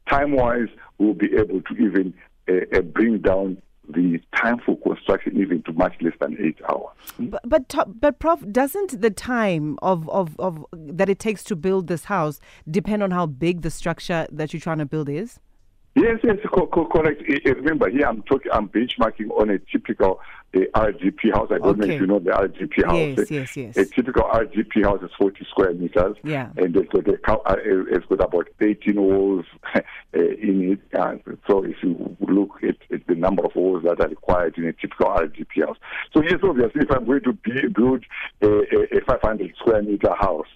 Time-wise, 0.09 0.69
we'll 0.97 1.13
be 1.13 1.29
able 1.35 1.61
to 1.61 1.73
even 1.75 2.13
uh, 2.49 2.77
uh, 2.77 2.81
bring 2.81 3.19
down 3.19 3.61
the 3.89 4.19
time 4.35 4.59
for 4.65 4.77
construction 4.79 5.39
even 5.39 5.63
to 5.63 5.73
much 5.73 5.95
less 6.01 6.13
than 6.19 6.37
eight 6.39 6.57
hours. 6.69 6.95
But 7.19 7.41
but, 7.45 7.99
but 7.99 8.19
Prof, 8.19 8.43
doesn't 8.51 9.01
the 9.01 9.09
time 9.09 9.77
of, 9.81 10.09
of, 10.09 10.37
of 10.39 10.65
that 10.73 11.09
it 11.09 11.19
takes 11.19 11.43
to 11.45 11.55
build 11.55 11.87
this 11.87 12.05
house 12.05 12.39
depend 12.69 13.03
on 13.03 13.11
how 13.11 13.25
big 13.25 13.61
the 13.61 13.71
structure 13.71 14.27
that 14.31 14.53
you're 14.53 14.59
trying 14.59 14.79
to 14.79 14.85
build 14.85 15.09
is? 15.09 15.39
Yes, 15.97 16.19
yes, 16.23 16.37
co- 16.53 16.67
co- 16.67 16.85
correct. 16.85 17.23
Eh, 17.27 17.39
Remember, 17.53 17.89
here 17.89 18.05
I'm 18.05 18.21
talking, 18.23 18.51
I'm 18.51 18.69
benchmarking 18.69 19.31
on 19.31 19.49
a 19.49 19.57
typical 19.57 20.19
uh, 20.55 20.59
RDP 20.75 21.33
house. 21.33 21.49
I 21.51 21.57
don't 21.57 21.79
know 21.79 21.87
if 21.87 21.99
you 21.99 22.05
know 22.05 22.19
the 22.19 22.29
RDP 22.29 22.85
house. 22.85 23.17
Yes, 23.17 23.31
yes, 23.31 23.57
yes. 23.57 23.77
A 23.77 23.85
typical 23.85 24.23
RDP 24.23 24.83
house 24.83 25.01
is 25.01 25.09
40 25.17 25.43
square 25.49 25.73
meters. 25.73 26.15
Yeah. 26.23 26.49
And 26.55 26.75
it's 26.75 26.87
got, 26.91 27.07
a, 27.07 27.13
uh, 27.49 27.55
it's 27.89 28.05
got 28.05 28.23
about 28.23 28.47
18 28.61 29.01
walls 29.01 29.45
uh, 29.75 29.79
in 30.13 30.73
it. 30.73 30.99
Uh, 30.99 31.15
so 31.49 31.63
if 31.63 31.77
you 31.81 32.15
look 32.19 32.59
at, 32.63 32.77
at 32.93 33.07
the 33.07 33.15
number 33.15 33.43
of 33.43 33.55
walls 33.55 33.83
that 33.83 33.99
are 33.99 34.07
required 34.09 34.55
in 34.59 34.65
a 34.65 34.73
typical 34.73 35.07
RDP 35.07 35.65
house. 35.65 35.77
So 36.13 36.21
yes, 36.21 36.39
obviously, 36.43 36.81
if 36.83 36.91
I'm 36.91 37.05
going 37.05 37.23
to 37.23 37.33
build 37.69 38.05
a, 38.43 38.47
a 38.97 39.01
500 39.07 39.55
square 39.57 39.81
meter 39.81 40.13
house, 40.13 40.47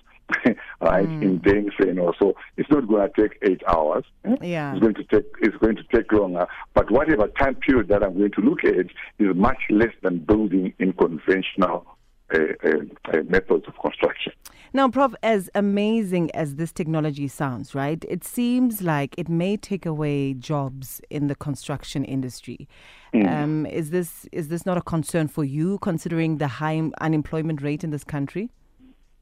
right, 0.82 1.06
Hmm. 1.08 1.24
in 1.24 1.40
Dengsen 1.42 2.00
or 2.02 2.14
so, 2.20 2.36
it's 2.58 2.70
not 2.70 2.88
going 2.88 3.10
to 3.12 3.22
take 3.22 3.38
eight 3.44 3.62
hours. 3.68 4.06
eh? 4.26 4.36
Yeah. 4.42 4.72
It's 4.74 4.82
going 4.82 4.96
to 4.96 5.04
take 5.04 5.26
it's 5.42 5.58
going 5.58 5.76
to 5.78 5.84
take 5.94 6.12
longer. 6.12 6.48
But 6.74 6.90
whatever 6.92 7.28
time 7.40 7.56
period 7.56 7.88
that 7.90 8.04
I'm 8.04 8.18
going 8.18 8.32
to 8.32 8.42
look 8.42 8.64
at 8.64 8.76
is 8.76 9.36
much 9.36 9.60
less 9.70 9.94
than 10.04 10.20
building 10.20 10.74
in 10.80 10.94
conventional 10.94 11.86
uh, 12.34 12.38
uh, 12.64 12.70
uh, 13.14 13.24
methods 13.28 13.66
of 13.68 13.74
construction. 13.82 14.32
Now, 14.74 14.88
Prof, 14.88 15.14
as 15.22 15.50
amazing 15.54 16.32
as 16.32 16.56
this 16.56 16.72
technology 16.72 17.28
sounds, 17.28 17.76
right? 17.76 18.02
It 18.08 18.24
seems 18.24 18.82
like 18.82 19.14
it 19.18 19.28
may 19.28 19.58
take 19.58 19.86
away 19.86 20.34
jobs 20.36 21.02
in 21.10 21.28
the 21.28 21.36
construction 21.36 22.06
industry. 22.06 22.70
Um, 23.14 23.66
is 23.66 23.90
this 23.90 24.30
is 24.32 24.48
this 24.48 24.66
not 24.66 24.78
a 24.78 24.82
concern 24.82 25.28
for 25.28 25.44
you, 25.44 25.78
considering 25.80 26.38
the 26.38 26.48
high 26.48 26.82
unemployment 27.02 27.62
rate 27.62 27.84
in 27.84 27.90
this 27.90 28.06
country? 28.06 28.50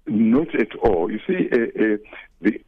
Not 0.09 0.53
at 0.55 0.75
all. 0.77 1.11
You 1.11 1.19
see, 1.27 1.49
uh, 1.51 1.57
uh, 1.57 1.97
the, 2.41 2.61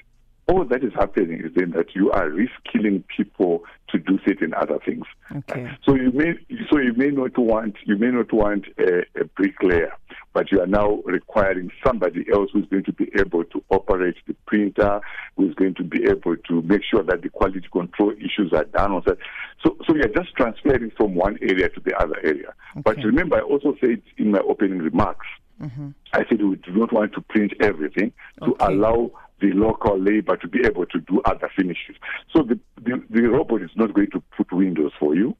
all 0.48 0.65
that 0.65 0.83
is 0.83 0.93
happening 0.93 1.41
is 1.45 1.51
then 1.55 1.71
that 1.71 1.95
you 1.95 2.12
are 2.12 2.29
reskilling 2.29 3.03
people 3.15 3.63
to 3.89 4.00
do 4.00 4.19
certain 4.25 4.53
other 4.53 4.79
things. 4.86 5.05
Okay. 5.33 5.69
So 5.86 5.95
you 5.95 6.12
may 6.12 6.33
so 6.69 6.77
you 6.79 6.93
may 6.93 7.10
not 7.10 7.38
want 7.38 7.75
you 7.86 7.98
may 7.98 8.12
not 8.12 8.33
want 8.33 8.65
a, 8.77 9.03
a 9.19 9.25
bricklayer, 9.25 9.93
but 10.33 10.51
you 10.51 10.60
are 10.62 10.67
now 10.67 11.01
requiring 11.05 11.71
somebody 11.86 12.25
else 12.33 12.50
who's 12.53 12.65
going 12.67 12.83
to 12.86 12.93
be 12.93 13.10
able 13.19 13.43
to 13.45 13.63
operate 13.69 14.15
the 14.27 14.36
printer, 14.45 15.00
who's 15.38 15.53
going 15.55 15.75
to 15.75 15.83
be 15.83 16.03
able 16.10 16.36
to 16.36 16.62
make 16.63 16.81
sure 16.83 17.03
that 17.03 17.21
the 17.21 17.29
quality 17.29 17.67
control 17.71 18.12
issues 18.12 18.51
are 18.53 18.65
done 18.65 18.91
on 18.91 19.03
that. 19.05 19.17
So, 19.63 19.77
so 19.88 19.95
you're 19.95 20.07
just 20.07 20.36
transferring 20.36 20.91
from 20.98 21.15
one 21.15 21.38
area 21.41 21.69
to 21.69 21.79
the 21.79 21.95
other 21.98 22.19
area. 22.24 22.53
Okay. 22.71 22.81
But 22.83 22.98
remember, 22.98 23.38
I 23.38 23.41
also 23.41 23.75
said 23.79 24.01
in 24.17 24.31
my 24.31 24.39
opening 24.39 24.79
remarks, 24.79 25.27
mm-hmm. 25.62 25.89
I 26.13 26.25
said 26.27 26.41
we 26.41 26.56
do 26.56 26.72
not 26.72 26.91
want 26.91 27.13
to 27.13 27.22
print 27.22 27.53
everything 27.62 28.12
to 28.44 28.51
okay. 28.51 28.65
allow 28.65 29.12
the 29.41 29.51
local 29.53 30.00
labor 30.00 30.38
to 30.38 30.48
be 30.48 30.60
able 30.65 30.86
to 30.86 31.00
do 31.00 31.22
other 31.25 31.50
finishes. 31.56 31.96
So 32.34 32.44
the, 32.44 32.60
the, 32.82 33.03
the 33.10 33.24
robot 33.24 33.62
is 33.62 33.72
not 33.75 33.94
going 33.94 34.12
to 34.12 34.22
put 34.38 34.51
windows 34.51 34.91
for 35.00 35.15
you. 35.15 35.36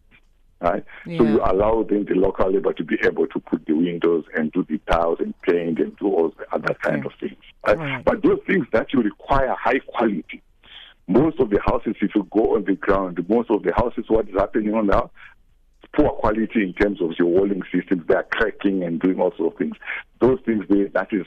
Right? 0.60 0.84
Yeah. 1.08 1.18
So 1.18 1.24
you 1.24 1.42
allow 1.44 1.84
then 1.90 2.06
the 2.06 2.13
local 2.13 2.51
labor 2.51 2.74
to 2.74 2.84
be 2.84 2.98
able 3.04 3.25
to 3.28 3.40
put 3.40 3.66
the 3.66 3.74
windows 3.74 4.25
and 4.36 4.51
do 4.51 4.63
the 4.70 4.78
tiles 4.92 5.18
and 5.20 5.34
paint 5.42 5.80
and 5.80 5.98
do 5.98 6.08
all 6.08 6.34
the 6.38 6.54
other 6.54 6.75
kind 6.82 7.04
of 7.04 7.13
things. 7.20 7.38
Right? 7.66 7.78
right? 7.78 8.06
But 8.06 8.22
those 8.22 8.40
things 8.46 8.68
that 8.72 8.94
you 8.94 9.01
require 9.01 9.56
high 9.60 9.80
quality. 9.80 10.44
Most 11.08 11.40
of 11.40 11.50
the 11.50 11.60
houses, 11.66 11.96
if 12.00 12.13
you 12.13 12.28
go 12.32 12.56
on 12.56 12.66
the 12.66 12.75
ground, 12.75 13.25
most 13.28 13.50
of 13.50 13.63
the 13.63 13.74
houses, 13.74 14.06
what 14.08 14.30
is 14.30 14.36
happening 14.36 14.74
on 14.75 14.86
now, 14.86 15.10
poor 15.93 16.10
quality 16.10 16.63
in 16.63 16.74
terms 16.74 17.01
of 17.01 17.12
your 17.17 17.27
walling 17.27 17.62
systems. 17.74 18.03
They 18.07 18.15
are 18.15 18.27
cracking 18.31 18.83
and 18.83 19.00
doing 19.00 19.19
all 19.19 19.33
sorts 19.38 19.53
of 19.53 19.57
things. 19.57 19.75
Those 20.19 20.39
things, 20.45 20.65
they, 20.69 20.86
that 20.86 21.10
is, 21.12 21.25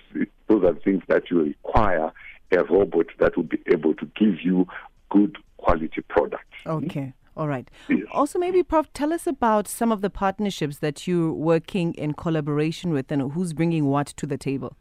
those 0.48 0.64
are 0.64 0.74
things 0.74 1.02
that 1.08 1.30
you 1.30 1.42
require 1.42 2.12
a 2.52 2.64
robot 2.64 3.06
that 3.18 3.36
will 3.36 3.44
be 3.44 3.60
able 3.72 3.94
to 3.94 4.06
give 4.16 4.40
you 4.42 4.66
good 5.10 5.36
quality 5.56 6.02
products. 6.08 6.44
Hmm? 6.64 6.70
Okay. 6.70 7.12
All 7.36 7.48
right. 7.48 7.68
Yes. 7.88 8.02
Also, 8.12 8.38
maybe, 8.38 8.62
Prof, 8.62 8.92
tell 8.92 9.12
us 9.12 9.26
about 9.26 9.66
some 9.66 9.90
of 9.90 10.02
the 10.02 10.10
partnerships 10.10 10.78
that 10.78 11.08
you're 11.08 11.32
working 11.32 11.92
in 11.94 12.14
collaboration 12.14 12.92
with 12.92 13.10
and 13.10 13.32
who's 13.32 13.52
bringing 13.52 13.86
what 13.86 14.06
to 14.06 14.26
the 14.26 14.38
table. 14.38 14.76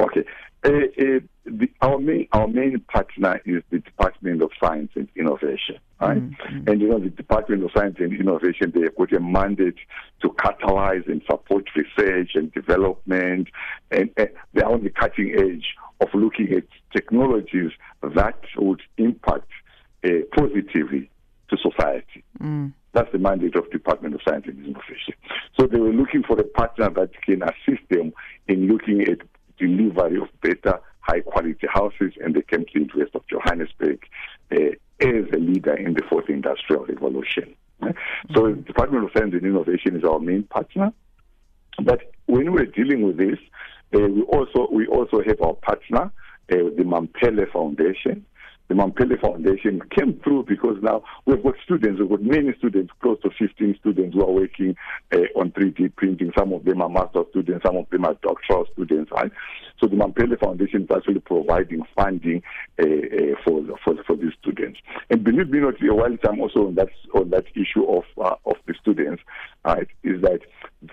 Okay. 0.00 0.24
Uh, 0.62 0.68
uh, 0.68 1.20
the, 1.46 1.70
our 1.80 1.98
main 1.98 2.28
our 2.32 2.46
main 2.46 2.78
partner 2.92 3.40
is 3.46 3.62
the 3.70 3.78
Department 3.78 4.42
of 4.42 4.50
Science 4.62 4.90
and 4.94 5.08
Innovation, 5.16 5.78
right? 6.00 6.18
Mm-hmm. 6.18 6.68
And 6.68 6.80
you 6.80 6.88
know 6.88 6.98
the 6.98 7.08
Department 7.08 7.64
of 7.64 7.70
Science 7.74 7.96
and 7.98 8.12
Innovation 8.12 8.72
they 8.74 8.82
have 8.82 8.96
got 8.96 9.12
a 9.12 9.20
mandate 9.20 9.78
to 10.20 10.28
catalyze 10.28 11.06
and 11.08 11.22
support 11.30 11.64
research 11.74 12.32
and 12.34 12.52
development, 12.52 13.48
and, 13.90 14.10
and 14.18 14.28
they 14.52 14.62
are 14.62 14.72
on 14.72 14.84
the 14.84 14.90
cutting 14.90 15.34
edge 15.38 15.74
of 16.00 16.08
looking 16.12 16.52
at 16.52 16.64
technologies 16.94 17.72
that 18.02 18.38
would 18.58 18.82
impact 18.98 19.50
uh, 20.04 20.08
positively 20.36 21.10
to 21.48 21.56
society. 21.56 22.22
Mm. 22.38 22.72
That's 22.92 23.10
the 23.12 23.18
mandate 23.18 23.56
of 23.56 23.64
the 23.64 23.70
Department 23.70 24.14
of 24.14 24.20
Science 24.26 24.44
and 24.46 24.58
Innovation. 24.64 25.14
So 25.58 25.66
they 25.66 25.78
were 25.78 25.92
looking 25.92 26.22
for 26.22 26.38
a 26.38 26.44
partner 26.44 26.90
that 26.90 27.10
can 27.22 27.42
assist 27.42 27.88
them 27.88 28.12
in 28.48 28.66
looking 28.66 29.02
at 29.02 29.18
delivery 29.60 30.20
of 30.20 30.28
better, 30.40 30.80
high 31.00 31.20
quality 31.20 31.66
houses, 31.68 32.12
and 32.22 32.34
they 32.34 32.42
came 32.42 32.64
to 32.72 32.84
the 32.84 32.98
West 32.98 33.14
of 33.14 33.22
Johannesburg 33.28 34.00
uh, 34.52 34.56
as 35.00 35.24
a 35.32 35.36
leader 35.38 35.74
in 35.74 35.94
the 35.94 36.02
fourth 36.08 36.28
industrial 36.28 36.86
revolution. 36.86 37.54
Mm-hmm. 37.82 38.34
So 38.34 38.48
the 38.48 38.62
Department 38.62 39.04
of 39.04 39.10
Science 39.16 39.34
and 39.34 39.44
Innovation 39.44 39.96
is 39.96 40.04
our 40.04 40.18
main 40.18 40.44
partner. 40.44 40.92
But 41.82 42.00
when 42.26 42.52
we're 42.52 42.66
dealing 42.66 43.02
with 43.06 43.16
this, 43.16 43.38
uh, 43.94 44.00
we 44.00 44.22
also 44.22 44.68
we 44.70 44.86
also 44.86 45.22
have 45.22 45.40
our 45.40 45.54
partner, 45.54 46.04
uh, 46.52 46.56
the 46.78 46.84
Mamphele 46.84 47.50
Foundation, 47.52 48.24
the 48.70 48.76
Mamphele 48.76 49.20
Foundation 49.20 49.82
came 49.90 50.20
through 50.22 50.44
because 50.44 50.76
now 50.80 51.02
we've 51.26 51.42
got 51.42 51.54
students, 51.64 51.98
we've 51.98 52.08
got 52.08 52.22
many 52.22 52.54
students, 52.56 52.92
close 53.02 53.18
to 53.22 53.30
15 53.36 53.76
students 53.80 54.14
who 54.14 54.22
are 54.22 54.30
working 54.30 54.76
uh, 55.12 55.26
on 55.34 55.50
3D 55.50 55.96
printing. 55.96 56.30
Some 56.38 56.52
of 56.52 56.64
them 56.64 56.80
are 56.80 56.88
master 56.88 57.24
students, 57.30 57.64
some 57.66 57.76
of 57.76 57.90
them 57.90 58.04
are 58.04 58.14
doctoral 58.22 58.66
students, 58.72 59.10
right? 59.10 59.32
So 59.80 59.88
the 59.88 59.96
Mamphele 59.96 60.38
Foundation 60.38 60.84
is 60.84 60.88
actually 60.94 61.18
providing 61.18 61.82
funding 61.96 62.44
uh, 62.80 62.86
uh, 62.86 63.34
for, 63.44 63.60
for 63.84 63.96
for 64.04 64.14
these 64.14 64.34
students. 64.40 64.78
And 65.10 65.24
believe 65.24 65.50
me 65.50 65.58
not, 65.58 65.82
a 65.82 65.92
while 65.92 66.16
I'm 66.22 66.40
also 66.40 66.68
on 66.68 66.76
that 66.76 66.90
on 67.12 67.30
that 67.30 67.46
issue 67.56 67.84
of 67.84 68.04
uh, 68.18 68.36
of 68.46 68.56
the 68.66 68.74
students, 68.80 69.20
right, 69.64 69.88
is 70.04 70.22
that 70.22 70.42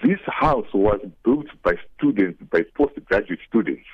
this 0.03 0.19
house 0.25 0.73
was 0.73 0.99
built 1.23 1.47
by 1.63 1.73
students, 1.95 2.41
by 2.49 2.63
postgraduate 2.75 3.39
students. 3.47 3.85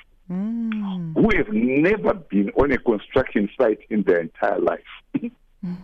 Who 1.34 1.44
have 1.44 1.52
never 1.52 2.14
been 2.14 2.50
on 2.50 2.72
a 2.72 2.78
construction 2.78 3.48
site 3.58 3.80
in 3.90 4.02
their 4.02 4.20
entire 4.20 4.60
life. 4.60 4.80
mm. 5.16 5.30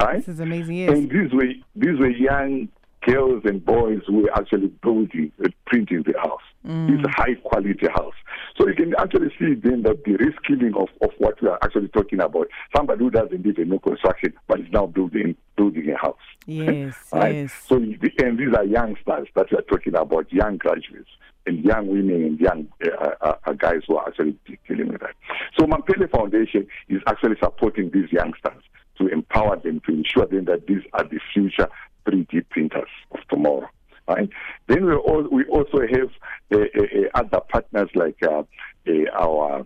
right? 0.00 0.16
This 0.16 0.28
is 0.28 0.40
amazing. 0.40 0.76
Yes. 0.76 0.90
And 0.90 1.10
these 1.10 1.32
were 1.32 1.52
these 1.74 1.98
were 1.98 2.10
young 2.10 2.68
girls 3.02 3.42
and 3.44 3.62
boys 3.64 4.00
who 4.06 4.22
were 4.22 4.34
actually 4.34 4.68
building, 4.82 5.30
uh, 5.44 5.48
printing 5.66 6.02
the 6.04 6.18
house. 6.18 6.40
Mm. 6.66 6.98
It's 6.98 7.06
a 7.06 7.10
high 7.10 7.34
quality 7.34 7.86
house. 7.94 8.14
So 8.56 8.66
you 8.66 8.74
can 8.74 8.94
actually 8.98 9.28
see 9.38 9.54
then 9.54 9.82
that 9.82 10.04
the 10.04 10.12
reskilling 10.12 10.74
of, 10.80 10.88
of 11.02 11.10
what 11.18 11.40
we 11.42 11.48
are 11.48 11.58
actually 11.62 11.88
talking 11.88 12.20
about. 12.20 12.48
Somebody 12.74 13.04
who 13.04 13.10
doesn't 13.10 13.46
even 13.46 13.68
know 13.68 13.78
construction, 13.78 14.32
but 14.48 14.60
is 14.60 14.66
now 14.72 14.86
building 14.86 15.36
building 15.56 15.90
a 15.90 15.98
house. 15.98 16.16
Yes, 16.46 16.96
right? 17.12 17.34
yes. 17.34 17.52
So 17.66 17.76
and 17.76 18.38
these 18.38 18.54
are 18.56 18.64
youngsters 18.64 19.28
that 19.34 19.50
we 19.50 19.58
are 19.58 19.62
talking 19.62 19.94
about, 19.94 20.32
young 20.32 20.56
graduates 20.56 21.10
and 21.46 21.64
young 21.64 21.86
women 21.86 22.24
and 22.24 22.40
young 22.40 22.68
uh, 22.84 23.10
uh, 23.20 23.34
uh, 23.44 23.52
guys 23.52 23.80
who 23.86 23.96
are 23.96 24.08
actually 24.08 24.36
dealing 24.68 24.88
with 24.88 25.00
that. 25.00 25.14
So 25.58 25.66
Mamphele 25.66 26.10
Foundation 26.10 26.66
is 26.88 27.02
actually 27.06 27.36
supporting 27.42 27.90
these 27.90 28.10
youngsters 28.10 28.62
to 28.98 29.08
empower 29.08 29.56
them, 29.56 29.80
to 29.86 29.92
ensure 29.92 30.26
them 30.26 30.44
that 30.46 30.66
these 30.66 30.82
are 30.92 31.04
the 31.04 31.20
future 31.32 31.68
3D 32.06 32.48
printers 32.50 32.88
of 33.12 33.20
tomorrow. 33.28 33.68
Right? 34.06 34.28
Then 34.66 34.84
we, 34.84 34.94
all, 34.94 35.26
we 35.30 35.44
also 35.46 35.80
have 35.80 36.10
uh, 36.52 36.58
uh, 36.58 37.08
other 37.14 37.40
partners 37.48 37.88
like 37.94 38.18
our 38.22 39.64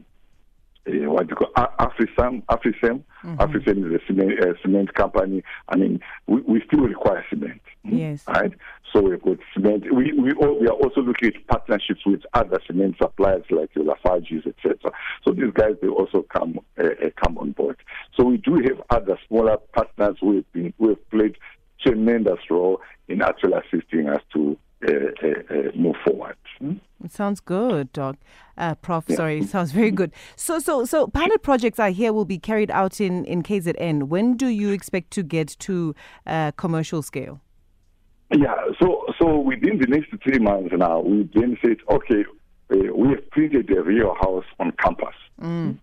uh, 0.89 1.11
what 1.11 1.27
do 1.27 1.35
you 1.35 1.37
call 1.37 1.53
AfriSam. 1.79 2.43
AfriSam, 2.45 3.03
mm-hmm. 3.23 3.37
AfriSam 3.37 3.87
is 3.87 4.01
a 4.01 4.07
cement, 4.07 4.41
uh, 4.41 4.53
cement 4.63 4.95
company. 4.95 5.43
I 5.69 5.77
mean, 5.77 6.01
we, 6.27 6.41
we 6.43 6.63
still 6.67 6.81
require 6.81 7.25
cement. 7.29 7.61
Yes. 7.85 8.25
Right. 8.27 8.53
So 8.93 9.03
we've 9.03 9.21
got 9.21 9.39
cement. 9.55 9.85
We 9.93 10.13
we, 10.13 10.33
all, 10.33 10.59
we 10.59 10.67
are 10.67 10.75
also 10.75 11.01
looking 11.03 11.29
at 11.35 11.47
partnerships 11.47 12.07
with 12.07 12.23
other 12.35 12.61
cement 12.67 12.97
suppliers 13.01 13.45
like 13.51 13.71
Lafarge's, 13.75 14.47
etc. 14.47 14.77
So 15.25 15.33
these 15.33 15.53
guys 15.53 15.75
they 15.83 15.89
also 15.89 16.23
come 16.23 16.59
uh, 16.79 16.85
uh, 16.85 17.11
come 17.23 17.39
on 17.39 17.53
board. 17.53 17.77
So 18.17 18.25
we 18.25 18.39
do 18.39 18.55
have 18.55 18.83
other 18.91 19.19
smaller 19.29 19.59
partners 19.75 20.17
who 20.21 20.37
have 20.37 20.53
been 20.53 20.73
who 20.79 20.91
have 20.91 21.11
played 21.11 21.37
tremendous 21.81 22.41
role 22.51 22.81
in 23.09 23.23
actually 23.23 23.55
assisting 23.55 24.09
us 24.09 24.23
to 24.35 24.59
uh, 24.87 24.91
uh, 24.91 25.29
uh, 25.51 25.71
move 25.75 25.88
forward. 26.05 26.37
Hmm? 26.59 26.75
It 27.05 27.13
sounds 27.13 27.41
good, 27.41 27.93
Doc. 27.93 28.17
Uh, 28.57 28.75
Prof. 28.75 29.05
Yeah. 29.09 29.17
Sorry, 29.17 29.43
sounds 29.47 29.73
very 29.73 29.91
good. 29.91 30.13
So, 30.37 30.59
so, 30.59 30.85
so, 30.85 31.07
pilot 31.07 31.43
projects 31.43 31.79
I 31.79 31.93
hear 31.93 32.13
will 32.13 32.25
be 32.25 32.39
carried 32.39 32.71
out 32.71 33.01
in 33.01 33.25
in 33.25 33.43
KZN. 33.43 34.05
When 34.05 34.37
do 34.37 34.49
you 34.49 34.71
expect 34.71 35.13
to 35.13 35.23
get 35.23 35.57
to 35.61 35.95
uh, 36.27 36.53
commercial 36.53 37.03
scale? 37.03 37.41
Yeah, 38.31 38.57
so 38.81 39.07
so 39.19 39.39
within 39.39 39.79
the 39.79 39.87
next 39.87 40.11
three 40.23 40.39
months 40.39 40.75
now, 40.77 41.01
we 41.01 41.29
then 41.35 41.57
said, 41.65 41.79
okay, 41.89 42.25
uh, 42.71 42.95
we 42.95 43.09
have 43.11 43.31
printed 43.31 43.71
a 43.71 43.83
real 43.83 44.15
house 44.21 44.45
on 44.61 44.73
campus, 44.73 45.15
mm. 45.41 45.79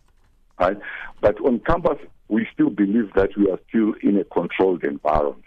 right? 0.60 0.78
But 1.22 1.40
on 1.42 1.60
campus, 1.60 1.98
we 2.28 2.48
still 2.54 2.70
believe 2.70 3.12
that 3.16 3.30
we 3.36 3.50
are 3.50 3.60
still 3.70 3.94
in 4.04 4.18
a 4.18 4.24
controlled 4.26 4.84
environment 4.84 5.45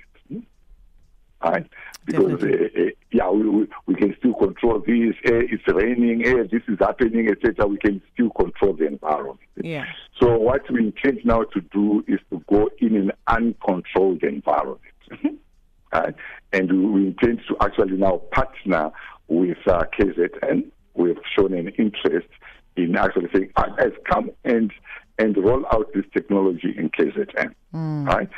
right? 1.42 1.66
Because 2.04 2.42
uh, 2.42 2.46
uh, 2.46 2.82
yeah, 3.12 3.30
we, 3.30 3.66
we 3.86 3.94
can 3.94 4.14
still 4.18 4.34
control 4.34 4.80
this. 4.80 5.14
Uh, 5.26 5.44
it's 5.50 5.62
raining. 5.68 6.20
This 6.50 6.62
is 6.68 6.78
happening, 6.80 7.28
etc. 7.28 7.66
We 7.66 7.78
can 7.78 8.00
still 8.14 8.30
control 8.30 8.74
the 8.74 8.86
environment. 8.86 9.40
Yeah. 9.62 9.84
So 10.20 10.36
what 10.36 10.70
we 10.70 10.86
intend 10.86 11.20
now 11.24 11.42
to 11.42 11.60
do 11.60 12.04
is 12.08 12.20
to 12.30 12.42
go 12.48 12.70
in 12.78 12.96
an 12.96 13.12
uncontrolled 13.26 14.22
environment, 14.22 14.80
right? 15.92 16.14
And 16.52 16.94
we 16.94 17.06
intend 17.08 17.40
to 17.48 17.56
actually 17.60 17.96
now 17.96 18.22
partner 18.32 18.90
with 19.28 19.58
uh, 19.66 19.84
KZN. 19.98 20.70
We 20.94 21.10
have 21.10 21.18
shown 21.36 21.52
an 21.52 21.68
interest 21.78 22.28
in 22.76 22.96
actually 22.96 23.28
saying, 23.34 23.50
"Guys, 23.54 23.92
come 24.10 24.30
and 24.44 24.72
and 25.18 25.36
roll 25.36 25.64
out 25.72 25.92
this 25.94 26.04
technology 26.12 26.74
in 26.76 26.90
KZN." 26.90 27.54
Mm. 27.74 28.06
Right? 28.06 28.28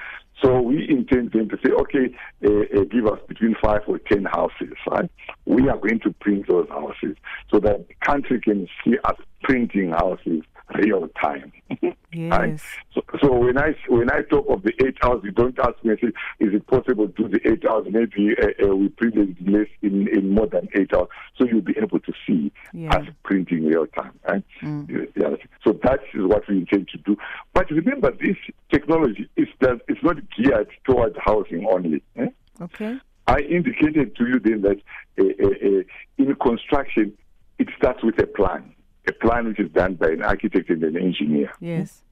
So 0.42 0.60
we 0.60 0.88
intend 0.88 1.32
then 1.32 1.48
to 1.50 1.58
say, 1.64 1.70
okay, 1.72 2.14
uh, 2.44 2.80
uh, 2.80 2.84
give 2.84 3.06
us 3.06 3.18
between 3.28 3.54
five 3.62 3.82
or 3.86 3.98
ten 3.98 4.24
houses, 4.24 4.74
right? 4.90 5.10
We 5.44 5.68
are 5.68 5.76
going 5.76 6.00
to 6.00 6.12
print 6.12 6.46
those 6.48 6.68
houses 6.68 7.16
so 7.50 7.60
that 7.60 7.88
the 7.88 7.94
country 8.04 8.40
can 8.40 8.66
see 8.84 8.96
us 9.04 9.16
printing 9.42 9.90
houses 9.90 10.42
real 10.74 11.08
time. 11.20 11.52
Yes. 12.12 12.30
right? 12.32 12.60
so, 12.92 13.02
so, 13.22 13.32
when 13.32 13.56
I 13.56 13.72
when 13.86 14.10
I 14.10 14.22
talk 14.22 14.44
of 14.48 14.64
the 14.64 14.72
eight 14.84 14.96
hours, 15.00 15.20
you 15.22 15.30
don't 15.30 15.56
ask 15.60 15.76
me, 15.84 15.92
is 15.92 16.10
it 16.40 16.66
possible 16.66 17.06
to 17.06 17.12
do 17.12 17.28
the 17.28 17.48
eight 17.48 17.64
hours? 17.70 17.86
Maybe 17.88 18.34
uh, 18.36 18.66
uh, 18.66 18.74
we 18.74 18.88
print 18.88 19.14
it 19.16 19.48
less 19.48 19.68
in, 19.80 20.08
in 20.08 20.30
more 20.30 20.48
than 20.48 20.68
eight 20.74 20.92
hours, 20.92 21.06
so 21.38 21.44
you'll 21.44 21.60
be 21.60 21.76
able 21.80 22.00
to 22.00 22.12
see 22.26 22.50
yeah. 22.72 22.96
us 22.96 23.06
printing 23.22 23.64
real 23.66 23.86
time. 23.86 24.18
Right? 24.26 24.42
Mm. 24.60 25.08
Yeah. 25.14 25.36
So 25.64 25.78
that 25.84 26.00
is 26.12 26.26
what 26.26 26.48
we 26.48 26.58
intend 26.58 26.88
to 26.88 26.98
do. 26.98 27.16
But 27.52 27.70
remember, 27.70 28.12
this 28.12 28.36
technology 28.70 29.28
is 29.36 29.48
that 29.60 29.80
it's 29.88 30.02
not 30.02 30.16
geared 30.36 30.68
towards 30.84 31.16
housing 31.18 31.66
only. 31.70 32.02
Eh? 32.16 32.28
Okay. 32.60 32.98
I 33.26 33.40
indicated 33.40 34.16
to 34.16 34.26
you 34.26 34.40
then 34.40 34.62
that 34.62 34.78
uh, 35.18 35.46
uh, 35.46 35.82
in 36.18 36.34
construction, 36.36 37.12
it 37.58 37.68
starts 37.76 38.02
with 38.02 38.18
a 38.18 38.26
plan, 38.26 38.74
a 39.08 39.12
plan 39.12 39.48
which 39.48 39.60
is 39.60 39.70
done 39.72 39.94
by 39.94 40.08
an 40.08 40.22
architect 40.22 40.70
and 40.70 40.82
an 40.82 40.96
engineer. 40.96 41.52
Yes. 41.60 42.02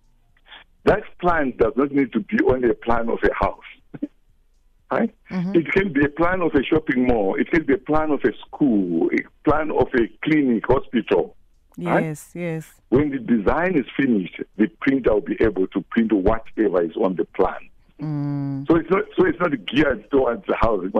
That 0.85 1.03
plan 1.21 1.55
does 1.59 1.73
not 1.77 1.93
need 1.93 2.13
to 2.13 2.21
be 2.21 2.39
only 2.49 2.71
a 2.71 2.75
plan 2.75 3.09
of 3.09 3.19
a 3.23 3.35
house. 3.35 3.61
right? 4.91 5.15
Mm-hmm. 5.31 5.55
It 5.55 5.73
can 5.73 5.93
be 5.93 6.05
a 6.05 6.09
plan 6.09 6.41
of 6.41 6.55
a 6.55 6.63
shopping 6.63 7.07
mall. 7.07 7.37
It 7.39 7.51
can 7.51 7.65
be 7.65 7.75
a 7.75 7.79
plan 7.79 8.11
of 8.11 8.21
a 8.25 8.33
school, 8.47 9.11
a 9.13 9.49
plan 9.49 9.71
of 9.71 9.89
a 9.95 10.09
clinic, 10.25 10.65
hospital. 10.67 11.37
Yes, 11.79 12.31
right? 12.35 12.43
yes. 12.43 12.71
When 12.89 13.11
the 13.11 13.19
design 13.19 13.79
is 13.79 13.87
finished, 13.97 14.41
the 14.57 14.67
printer 14.81 15.15
will 15.15 15.21
be 15.21 15.37
able 15.41 15.69
to 15.69 15.81
print 15.83 16.13
whatever 16.13 16.83
is 16.83 16.97
on 16.97 17.15
the 17.15 17.25
plan. 17.25 17.71
Mm. 18.01 18.67
So 18.69 18.77
it's 18.77 18.91
not 18.91 19.05
so 19.17 19.25
it's 19.27 19.41
not 19.41 19.51
geared 19.67 20.09
towards 20.11 20.47
the 20.47 20.55
housing, 20.55 20.91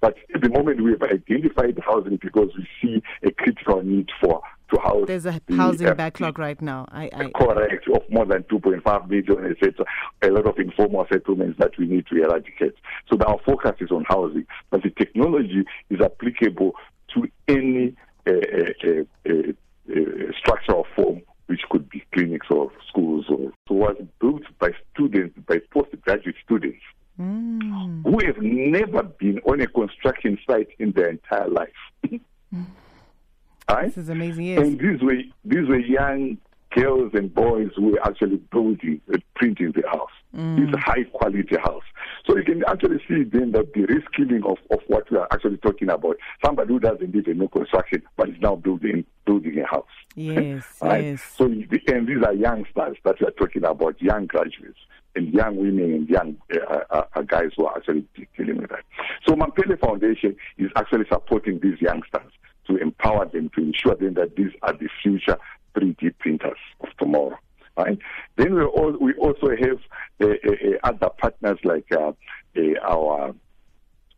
but 0.00 0.16
at 0.34 0.40
the 0.40 0.48
moment 0.48 0.82
we 0.82 0.90
have 0.92 1.02
identified 1.02 1.78
housing 1.84 2.16
because 2.16 2.50
we 2.56 2.66
see 2.82 3.02
a 3.22 3.30
critical 3.30 3.82
need 3.82 4.10
for 4.20 4.40
to 4.70 4.80
house. 4.80 5.06
There's 5.06 5.26
a 5.26 5.40
housing 5.50 5.86
the, 5.86 5.92
uh, 5.92 5.94
backlog 5.94 6.38
right 6.38 6.60
now. 6.60 6.86
I, 6.90 7.10
I, 7.14 7.30
correct 7.30 7.88
of 7.88 8.02
more 8.10 8.26
than 8.26 8.42
2.5 8.44 9.08
million, 9.08 9.52
etc. 9.52 9.86
A 10.22 10.28
lot 10.30 10.46
of 10.46 10.58
informal 10.58 11.06
settlements 11.10 11.58
that 11.58 11.78
we 11.78 11.86
need 11.86 12.06
to 12.08 12.22
eradicate. 12.22 12.74
So 13.08 13.16
our 13.24 13.38
focus 13.46 13.76
is 13.80 13.90
on 13.90 14.04
housing, 14.08 14.46
but 14.70 14.82
the 14.82 14.90
technology 14.90 15.64
is 15.90 16.00
applicable 16.00 16.72
to 17.14 17.28
any 17.46 17.96
uh, 18.26 18.32
uh, 18.32 19.32
structure 20.38 20.72
or 20.72 20.84
form 20.94 21.22
which 21.46 21.62
could 21.70 21.88
be 21.88 22.04
clinics 22.12 22.46
or 22.50 22.70
schools 22.88 23.24
or 23.30 23.50
so 23.66 23.74
was 23.74 23.96
built 24.20 24.42
by 24.58 24.70
students, 24.92 25.34
by 25.46 25.58
postgraduate 25.70 26.36
students 26.44 26.82
mm. 27.18 28.02
who 28.02 28.24
have 28.24 28.36
never 28.40 29.02
been 29.02 29.38
on 29.40 29.60
a 29.60 29.66
construction 29.66 30.38
site 30.48 30.68
in 30.78 30.92
their 30.92 31.08
entire 31.08 31.48
life. 31.48 31.68
mm. 32.04 32.20
right? 33.68 33.86
This 33.86 33.96
is 33.96 34.08
amazing. 34.10 34.44
Yes. 34.44 34.60
And 34.60 34.78
these 34.78 35.00
were 35.00 35.16
these 35.44 35.68
were 35.68 35.78
young 35.78 36.38
girls 36.70 37.12
and 37.14 37.32
boys 37.34 37.70
were 37.78 38.00
actually 38.04 38.36
building, 38.36 39.00
uh, 39.12 39.18
printing 39.34 39.72
the 39.72 39.86
house. 39.88 40.10
Mm. 40.36 40.64
It's 40.64 40.74
a 40.74 40.80
high 40.80 41.04
quality 41.04 41.56
house. 41.56 41.82
So 42.26 42.36
you 42.36 42.44
can 42.44 42.62
actually 42.68 42.98
see 43.08 43.24
then 43.24 43.52
that 43.52 43.72
the 43.72 43.86
reskilling 43.86 44.44
of, 44.44 44.58
of 44.70 44.80
what 44.86 45.10
we 45.10 45.16
are 45.16 45.28
actually 45.32 45.56
talking 45.58 45.88
about. 45.88 46.16
Somebody 46.44 46.74
who 46.74 46.80
doesn't 46.80 47.14
even 47.14 47.38
know 47.38 47.48
construction, 47.48 48.02
but 48.16 48.28
is 48.28 48.36
now 48.40 48.56
building 48.56 49.04
building 49.24 49.58
a 49.58 49.66
house. 49.66 49.86
Yes, 50.14 50.64
right? 50.82 51.04
yes. 51.04 51.22
So 51.36 51.44
and 51.44 51.68
these 52.08 52.22
are 52.24 52.34
youngsters 52.34 52.96
that 53.04 53.20
we 53.20 53.26
are 53.26 53.32
talking 53.32 53.64
about, 53.64 54.00
young 54.00 54.26
graduates 54.26 54.78
and 55.16 55.32
young 55.32 55.56
women 55.56 55.84
and 55.84 56.08
young 56.08 56.36
uh, 56.52 56.80
uh, 56.90 57.04
uh 57.14 57.22
guys 57.22 57.50
who 57.56 57.66
are 57.66 57.76
actually 57.76 58.04
dealing 58.36 58.58
with 58.58 58.70
that. 58.70 58.84
So 59.26 59.34
Mampele 59.34 59.78
Foundation 59.80 60.36
is 60.58 60.70
actually 60.76 61.06
supporting 61.10 61.60
these 61.60 61.80
youngsters 61.80 62.32
to 62.66 62.76
empower 62.76 63.26
them 63.26 63.50
to 63.56 63.62
ensure 63.62 63.94
them 63.94 64.14
that 64.14 64.36
these 64.36 64.52
are 64.62 64.74
the 64.74 64.88
future 65.02 65.38
3D 65.76 66.18
printers 66.18 66.58
of 66.80 66.88
tomorrow. 66.98 67.38
Right? 67.76 67.98
Then 68.36 68.54
we, 68.54 68.62
all, 68.62 68.96
we 69.00 69.14
also 69.14 69.50
have 69.50 69.78
uh, 70.20 70.26
uh, 70.26 70.78
other 70.82 71.10
partners 71.10 71.58
like 71.62 71.86
uh, 71.92 72.12
our 72.82 73.34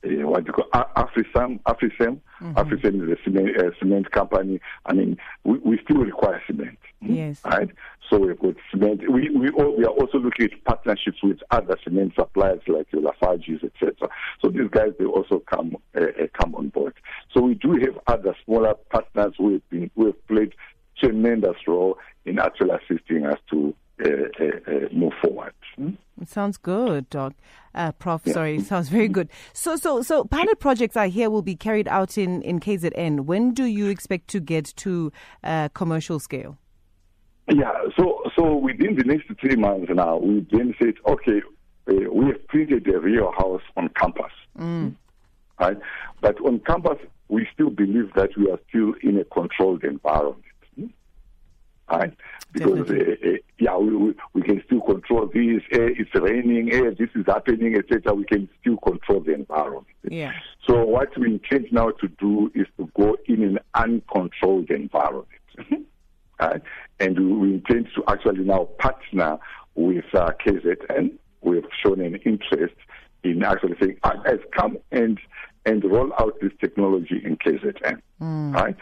uh, 0.02 0.26
what 0.26 0.45
do 0.45 0.49
you 0.49 0.52
call 0.52 0.69
AfriSam, 0.97 1.61
AfriSam. 1.64 2.21
Mm-hmm. 2.40 2.52
AfriSam 2.54 3.02
is 3.04 3.19
a 3.19 3.23
cement, 3.23 3.57
uh, 3.59 3.71
cement 3.78 4.11
company. 4.11 4.61
I 4.87 4.95
mean, 4.95 5.19
we, 5.45 5.59
we 5.59 5.78
still 5.85 5.99
require 5.99 6.42
cement. 6.47 6.78
Yes. 7.02 7.40
Right? 7.45 7.69
So 8.09 8.19
we've 8.19 8.38
got 8.38 8.54
cement. 8.71 9.02
We, 9.11 9.30
we, 9.30 9.50
all, 9.50 9.76
we 9.76 9.85
are 9.85 9.90
also 9.90 10.19
looking 10.19 10.47
at 10.47 10.64
partnerships 10.64 11.23
with 11.23 11.38
other 11.50 11.76
cement 11.85 12.14
suppliers 12.14 12.62
like 12.66 12.87
Lafarge's, 12.92 13.62
etc. 13.62 14.09
So 14.40 14.49
these 14.49 14.71
guys, 14.71 14.92
they 14.99 15.04
also 15.04 15.40
come 15.40 15.76
uh, 15.95 16.07
come 16.33 16.54
on 16.54 16.71
board. 16.71 16.95
So 17.33 17.42
we 17.42 17.54
do 17.54 17.73
have 17.73 17.99
other 18.07 18.35
smaller 18.45 18.75
partners 18.90 19.35
who 19.37 19.52
have, 19.52 19.71
been, 19.71 19.90
who 19.95 20.07
have 20.07 20.26
played 20.28 20.54
tremendous 21.00 21.57
role 21.66 21.99
in 22.25 22.38
actually 22.38 22.71
assisting 22.71 23.26
us 23.26 23.38
to 23.50 23.75
uh, 24.02 24.09
uh, 24.09 24.45
uh, 24.66 24.88
move 24.92 25.12
forward. 25.23 25.52
Hmm? 25.76 25.90
It 26.21 26.28
sounds 26.28 26.57
good, 26.57 27.11
Doc. 27.11 27.35
Uh, 27.75 27.92
Prof, 27.92 28.23
yeah. 28.25 28.33
sorry, 28.33 28.57
it 28.57 28.66
sounds 28.73 28.88
very 28.88 29.09
good. 29.09 29.28
So, 29.52 29.76
so, 29.76 30.02
so 30.02 30.25
pilot 30.25 30.59
projects 30.59 30.97
I 30.97 31.09
hear 31.09 31.28
will 31.28 31.42
be 31.42 31.54
carried 31.54 31.88
out 31.88 32.16
in, 32.16 32.42
in 32.42 32.61
KZN. 32.61 33.20
When 33.20 33.53
do 33.53 33.64
you 33.64 33.88
expect 33.88 34.29
to 34.29 34.40
get 34.40 34.66
to 34.77 35.12
uh, 35.44 35.68
commercial 35.70 36.18
scale? 36.18 36.57
Yeah, 37.48 37.72
so 37.98 38.22
so 38.37 38.57
within 38.57 38.94
the 38.94 39.03
next 39.03 39.27
three 39.40 39.57
months 39.57 39.90
now, 39.92 40.18
we 40.18 40.46
then 40.53 40.72
said, 40.81 40.94
okay, 41.07 41.42
uh, 41.90 42.11
we 42.12 42.27
have 42.27 42.46
printed 42.46 42.87
a 42.88 43.01
real 43.01 43.33
house 43.33 43.62
on 43.77 43.88
campus, 44.01 44.33
mm. 44.57 44.94
right? 45.59 45.77
But 46.20 46.40
on 46.42 46.61
campus, 46.61 46.98
we 47.29 47.48
still 47.53 47.70
believe 47.70 48.12
that 48.14 48.31
we 48.37 48.51
are 48.51 48.59
still 48.68 48.94
in 49.03 49.18
a 49.18 49.25
controlled 49.25 49.83
environment 49.83 50.44
right? 51.90 52.16
Because 52.53 52.90
uh, 52.90 52.94
uh, 52.94 53.31
yeah, 53.59 53.76
we, 53.76 53.94
we, 53.94 54.14
we, 54.35 54.42
can 54.42 54.62
still 54.66 54.81
control 54.81 55.26
this. 55.26 55.62
Uh, 55.72 55.94
it's 55.96 56.11
raining. 56.14 56.74
Uh, 56.74 56.90
this 56.98 57.09
is 57.14 57.24
happening, 57.26 57.76
etc. 57.76 58.14
We 58.14 58.24
can 58.24 58.48
still 58.61 58.76
control 58.79 59.20
the 59.20 59.35
environment. 59.35 59.87
Yeah. 60.03 60.33
So 60.66 60.85
what 60.85 61.16
we 61.16 61.26
intend 61.26 61.66
now 61.70 61.90
to 61.90 62.09
do 62.09 62.50
is 62.55 62.66
to 62.79 62.90
go 62.96 63.16
in 63.26 63.42
an 63.42 63.59
uncontrolled 63.74 64.70
environment, 64.70 65.29
right? 66.40 66.62
And 66.98 67.40
we 67.40 67.55
intend 67.55 67.88
to 67.94 68.05
actually 68.09 68.44
now 68.44 68.64
partner 68.79 69.38
with 69.74 70.05
uh, 70.12 70.33
KZN. 70.44 71.12
We 71.42 71.57
have 71.57 71.64
shown 71.85 72.00
an 72.00 72.16
interest 72.16 72.74
in 73.22 73.44
actually 73.44 73.76
saying, 73.81 73.98
"Guys, 74.03 74.38
come 74.57 74.76
and 74.90 75.18
and 75.66 75.85
roll 75.85 76.12
out 76.18 76.35
this 76.40 76.53
technology 76.61 77.20
in 77.24 77.37
KZN." 77.37 78.00
Mm. 78.20 78.55
Right? 78.55 78.76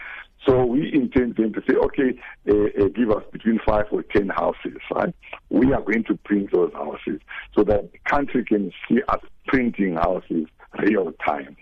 So 0.49 0.65
we 0.65 0.91
intend 0.91 1.35
then 1.35 1.53
to 1.53 1.61
say, 1.69 1.75
okay, 1.75 2.19
uh, 2.49 2.83
uh, 2.83 2.87
give 2.87 3.11
us 3.11 3.23
between 3.31 3.59
five 3.67 3.85
or 3.91 4.01
ten 4.01 4.29
houses, 4.29 4.79
right? 4.95 5.13
We 5.51 5.73
are 5.73 5.81
going 5.81 6.05
to 6.05 6.15
print 6.15 6.51
those 6.51 6.73
houses 6.73 7.21
so 7.55 7.63
that 7.65 7.91
the 7.91 7.99
country 8.05 8.43
can 8.43 8.71
see 8.87 8.99
us 9.09 9.21
printing 9.45 9.93
houses 9.93 10.47
real 10.77 11.11
time. 11.25 11.55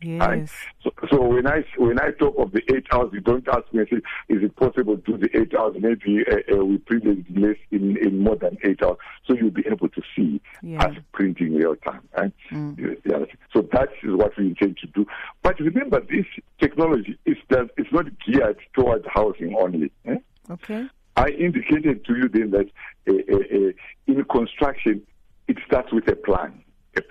Yes. 0.00 0.50
So, 0.82 0.90
so, 1.10 1.22
when 1.22 1.46
I 1.46 1.64
when 1.78 1.98
I 1.98 2.10
talk 2.10 2.34
of 2.36 2.52
the 2.52 2.60
eight 2.74 2.86
hours, 2.92 3.08
you 3.14 3.20
don't 3.20 3.48
ask 3.48 3.62
me, 3.72 3.84
say, 3.90 3.96
is 4.28 4.42
it 4.42 4.54
possible 4.56 4.98
to 4.98 5.02
do 5.02 5.16
the 5.16 5.30
eight 5.34 5.54
hours? 5.58 5.76
Maybe 5.80 6.22
uh, 6.30 6.54
uh, 6.54 6.62
we 6.62 6.76
print 6.76 7.06
it 7.06 7.24
less 7.34 7.56
in, 7.70 7.96
in 7.96 8.18
more 8.18 8.36
than 8.36 8.58
eight 8.64 8.82
hours, 8.82 8.98
so 9.26 9.32
you'll 9.32 9.50
be 9.50 9.64
able 9.66 9.88
to 9.88 10.02
see 10.14 10.42
yeah. 10.62 10.84
us 10.84 10.94
printing 11.14 11.54
real 11.54 11.74
time. 11.76 12.06
Right? 12.18 12.32
Mm. 12.50 12.98
Yeah. 13.06 13.24
So 13.54 13.66
that 13.72 13.88
is 14.02 14.14
what 14.14 14.36
we 14.36 14.48
intend 14.48 14.76
to 14.82 14.86
do. 14.88 15.06
But 15.42 15.58
remember, 15.58 16.00
this 16.00 16.26
technology 16.60 17.18
is 17.24 17.38
that 17.48 17.70
it's 17.78 17.90
not 17.90 18.04
geared 18.26 18.58
towards 18.74 19.06
housing 19.08 19.56
only. 19.58 19.90
Eh? 20.04 20.16
Okay. 20.50 20.86
I 21.16 21.28
indicated 21.28 22.04
to 22.04 22.14
you 22.14 22.28
then 22.28 22.50
that 22.50 22.66
uh, 23.08 23.34
uh, 23.34 23.72
in 24.06 24.24
construction, 24.24 25.00
it 25.48 25.56
starts 25.66 25.92
with 25.94 26.06
a 26.08 26.16
plan 26.16 26.63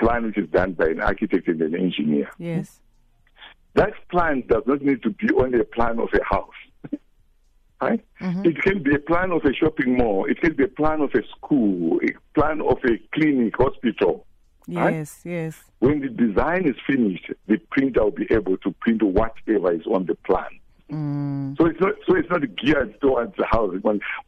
plan 0.03 0.25
which 0.25 0.37
is 0.37 0.49
done 0.49 0.73
by 0.73 0.89
an 0.89 1.01
architect 1.01 1.47
and 1.47 1.61
an 1.61 1.75
engineer. 1.75 2.29
Yes. 2.37 2.79
That 3.75 3.93
plan 4.09 4.43
does 4.47 4.63
not 4.67 4.81
need 4.81 5.01
to 5.03 5.09
be 5.09 5.29
only 5.35 5.59
a 5.59 5.63
plan 5.63 5.99
of 5.99 6.09
a 6.13 6.23
house. 6.23 6.49
right? 7.81 8.03
Mm-hmm. 8.21 8.45
It 8.45 8.61
can 8.61 8.83
be 8.83 8.93
a 8.95 8.99
plan 8.99 9.31
of 9.31 9.43
a 9.45 9.53
shopping 9.53 9.97
mall. 9.97 10.25
It 10.29 10.39
can 10.41 10.53
be 10.55 10.63
a 10.63 10.67
plan 10.67 11.01
of 11.01 11.11
a 11.15 11.23
school, 11.35 11.99
a 12.03 12.39
plan 12.39 12.61
of 12.61 12.77
a 12.85 12.99
clinic, 13.13 13.55
hospital. 13.57 14.25
Yes, 14.67 15.21
right? 15.25 15.31
yes. 15.31 15.63
When 15.79 16.01
the 16.01 16.09
design 16.09 16.67
is 16.67 16.75
finished, 16.85 17.31
the 17.47 17.57
printer 17.71 18.03
will 18.03 18.11
be 18.11 18.27
able 18.31 18.57
to 18.57 18.71
print 18.79 19.01
whatever 19.03 19.73
is 19.73 19.85
on 19.87 20.05
the 20.05 20.15
plan. 20.15 20.47
Mm. 20.91 21.57
So 21.57 21.65
it's 21.65 21.79
not 21.79 21.93
so 22.07 22.15
it's 22.15 22.29
not 22.29 22.41
geared 22.57 22.99
towards 23.01 23.35
the 23.37 23.45
housing, 23.49 23.81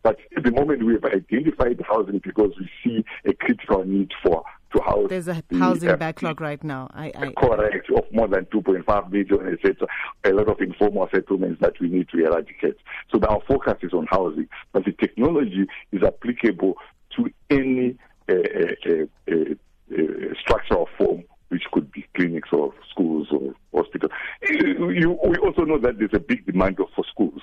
but 0.03 0.17
at 0.35 0.43
the 0.43 0.51
moment 0.51 0.83
we 0.83 0.93
have 0.93 1.05
identified 1.05 1.77
the 1.77 1.83
housing 1.83 2.19
because 2.23 2.51
we 2.59 2.69
see 2.83 3.05
a 3.25 3.33
critical 3.33 3.85
need 3.85 4.11
for 4.23 4.43
to 4.75 4.83
house. 4.83 5.07
There's 5.09 5.27
a 5.27 5.41
housing 5.51 5.89
the, 5.89 5.97
backlog 5.97 6.41
right 6.41 6.63
now. 6.63 6.89
I, 6.93 7.11
I, 7.15 7.31
correct 7.37 7.89
of 7.91 8.03
more 8.11 8.27
than 8.27 8.45
2.5 8.45 9.11
million, 9.11 9.53
etc. 9.53 9.87
A 10.23 10.29
lot 10.31 10.49
of 10.49 10.59
informal 10.59 11.07
settlements 11.13 11.61
that 11.61 11.79
we 11.79 11.89
need 11.89 12.09
to 12.09 12.25
eradicate. 12.25 12.77
So 13.11 13.19
our 13.27 13.41
focus 13.47 13.75
is 13.81 13.93
on 13.93 14.07
housing, 14.09 14.47
but 14.73 14.85
the 14.85 14.91
technology 14.93 15.67
is 15.91 16.03
applicable 16.03 16.75
to 17.15 17.29
any 17.49 17.97
uh, 18.29 18.33
uh, 18.33 19.31
uh, 19.31 20.33
structure 20.39 20.75
or 20.75 20.87
form 20.97 21.23
which 21.49 21.63
could 21.71 21.91
be 21.91 22.03
clinics 22.15 22.49
or 22.51 22.73
schools 22.89 23.27
or 23.31 23.53
hospitals. 23.73 24.11
You, 24.49 25.17
we 25.23 25.37
also 25.37 25.61
know 25.63 25.77
that 25.77 25.99
there's 25.99 26.13
a 26.13 26.19
big 26.19 26.45
demand 26.45 26.77
for 26.77 27.05
schools. 27.09 27.41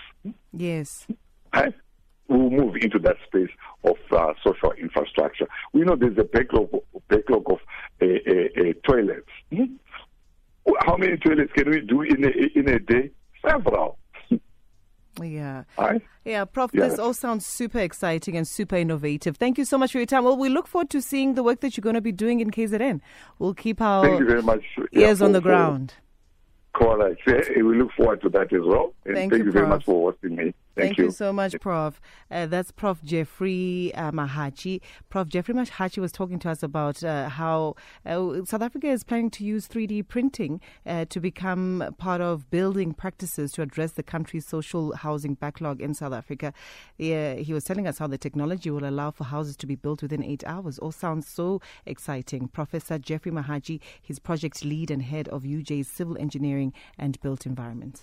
Yes. 0.52 1.06
Right? 1.54 1.72
We'll 2.32 2.50
move 2.50 2.76
into 2.76 2.98
that 3.00 3.16
space 3.26 3.50
of 3.84 3.96
uh, 4.10 4.32
social 4.42 4.72
infrastructure. 4.72 5.46
We 5.72 5.82
know 5.82 5.96
there's 5.96 6.16
a 6.18 6.24
backlog, 6.24 6.70
backlog 7.08 7.50
of 7.50 7.58
uh, 8.00 8.06
uh, 8.06 8.72
toilets. 8.86 9.28
Hmm? 9.52 9.74
How 10.80 10.96
many 10.96 11.16
toilets 11.18 11.52
can 11.52 11.68
we 11.68 11.80
do 11.80 12.02
in 12.02 12.24
a, 12.24 12.58
in 12.58 12.68
a 12.68 12.78
day? 12.78 13.10
Several. 13.46 13.98
Yeah. 15.20 15.64
Yeah, 16.24 16.44
Prof, 16.46 16.72
this 16.72 16.98
all 16.98 17.12
sounds 17.12 17.44
super 17.44 17.80
exciting 17.80 18.36
and 18.36 18.48
super 18.48 18.76
innovative. 18.76 19.36
Thank 19.36 19.58
you 19.58 19.64
so 19.64 19.76
much 19.76 19.92
for 19.92 19.98
your 19.98 20.06
time. 20.06 20.24
Well, 20.24 20.36
we 20.36 20.48
look 20.48 20.66
forward 20.66 20.88
to 20.90 21.02
seeing 21.02 21.34
the 21.34 21.42
work 21.42 21.60
that 21.60 21.76
you're 21.76 21.82
going 21.82 21.96
to 21.96 22.00
be 22.00 22.12
doing 22.12 22.40
in 22.40 22.50
KZN. 22.50 23.00
We'll 23.38 23.54
keep 23.54 23.82
our 23.82 24.04
Thank 24.06 24.20
you 24.20 24.26
very 24.26 24.42
much. 24.42 24.62
ears 24.92 25.20
yeah, 25.20 25.26
on 25.26 25.32
the 25.32 25.40
ground. 25.40 25.94
Correct. 26.74 27.20
We 27.54 27.62
look 27.76 27.92
forward 27.92 28.22
to 28.22 28.30
that 28.30 28.52
as 28.52 28.62
well. 28.64 28.94
And 29.04 29.14
thank, 29.14 29.32
thank 29.32 29.40
you, 29.40 29.46
you 29.46 29.52
very 29.52 29.66
much 29.66 29.84
for 29.84 30.12
hosting 30.12 30.36
me. 30.36 30.54
Thank, 30.74 30.88
Thank 30.88 30.98
you. 30.98 31.04
you. 31.06 31.10
so 31.10 31.32
much, 31.34 31.58
Prof. 31.60 32.00
Uh, 32.30 32.46
that's 32.46 32.72
Prof. 32.72 33.02
Jeffrey 33.02 33.92
uh, 33.94 34.10
Mahachi. 34.10 34.80
Prof. 35.10 35.28
Jeffrey 35.28 35.54
Mahachi 35.54 35.98
was 35.98 36.12
talking 36.12 36.38
to 36.38 36.50
us 36.50 36.62
about 36.62 37.04
uh, 37.04 37.28
how 37.28 37.74
uh, 38.06 38.42
South 38.46 38.62
Africa 38.62 38.86
is 38.86 39.04
planning 39.04 39.28
to 39.30 39.44
use 39.44 39.68
3D 39.68 40.08
printing 40.08 40.62
uh, 40.86 41.04
to 41.10 41.20
become 41.20 41.94
part 41.98 42.22
of 42.22 42.50
building 42.50 42.94
practices 42.94 43.52
to 43.52 43.60
address 43.60 43.92
the 43.92 44.02
country's 44.02 44.46
social 44.46 44.94
housing 44.96 45.34
backlog 45.34 45.82
in 45.82 45.92
South 45.92 46.14
Africa. 46.14 46.54
he 46.96 47.52
was 47.52 47.64
telling 47.64 47.86
us 47.86 47.98
how 47.98 48.06
the 48.06 48.16
technology 48.16 48.70
will 48.70 48.88
allow 48.88 49.10
for 49.10 49.24
houses 49.24 49.56
to 49.56 49.66
be 49.66 49.74
built 49.74 50.00
within 50.00 50.24
eight 50.24 50.42
hours. 50.46 50.78
All 50.78 50.92
sounds 50.92 51.28
so 51.28 51.60
exciting. 51.84 52.48
Professor 52.48 52.98
Jeffrey 52.98 53.30
Mahachi, 53.30 53.78
his 54.00 54.18
project 54.18 54.64
lead 54.64 54.90
and 54.90 55.02
head 55.02 55.28
of 55.28 55.42
UJ's 55.42 55.88
Civil 55.88 56.16
Engineering 56.16 56.72
and 56.98 57.20
Built 57.20 57.44
Environment. 57.44 58.00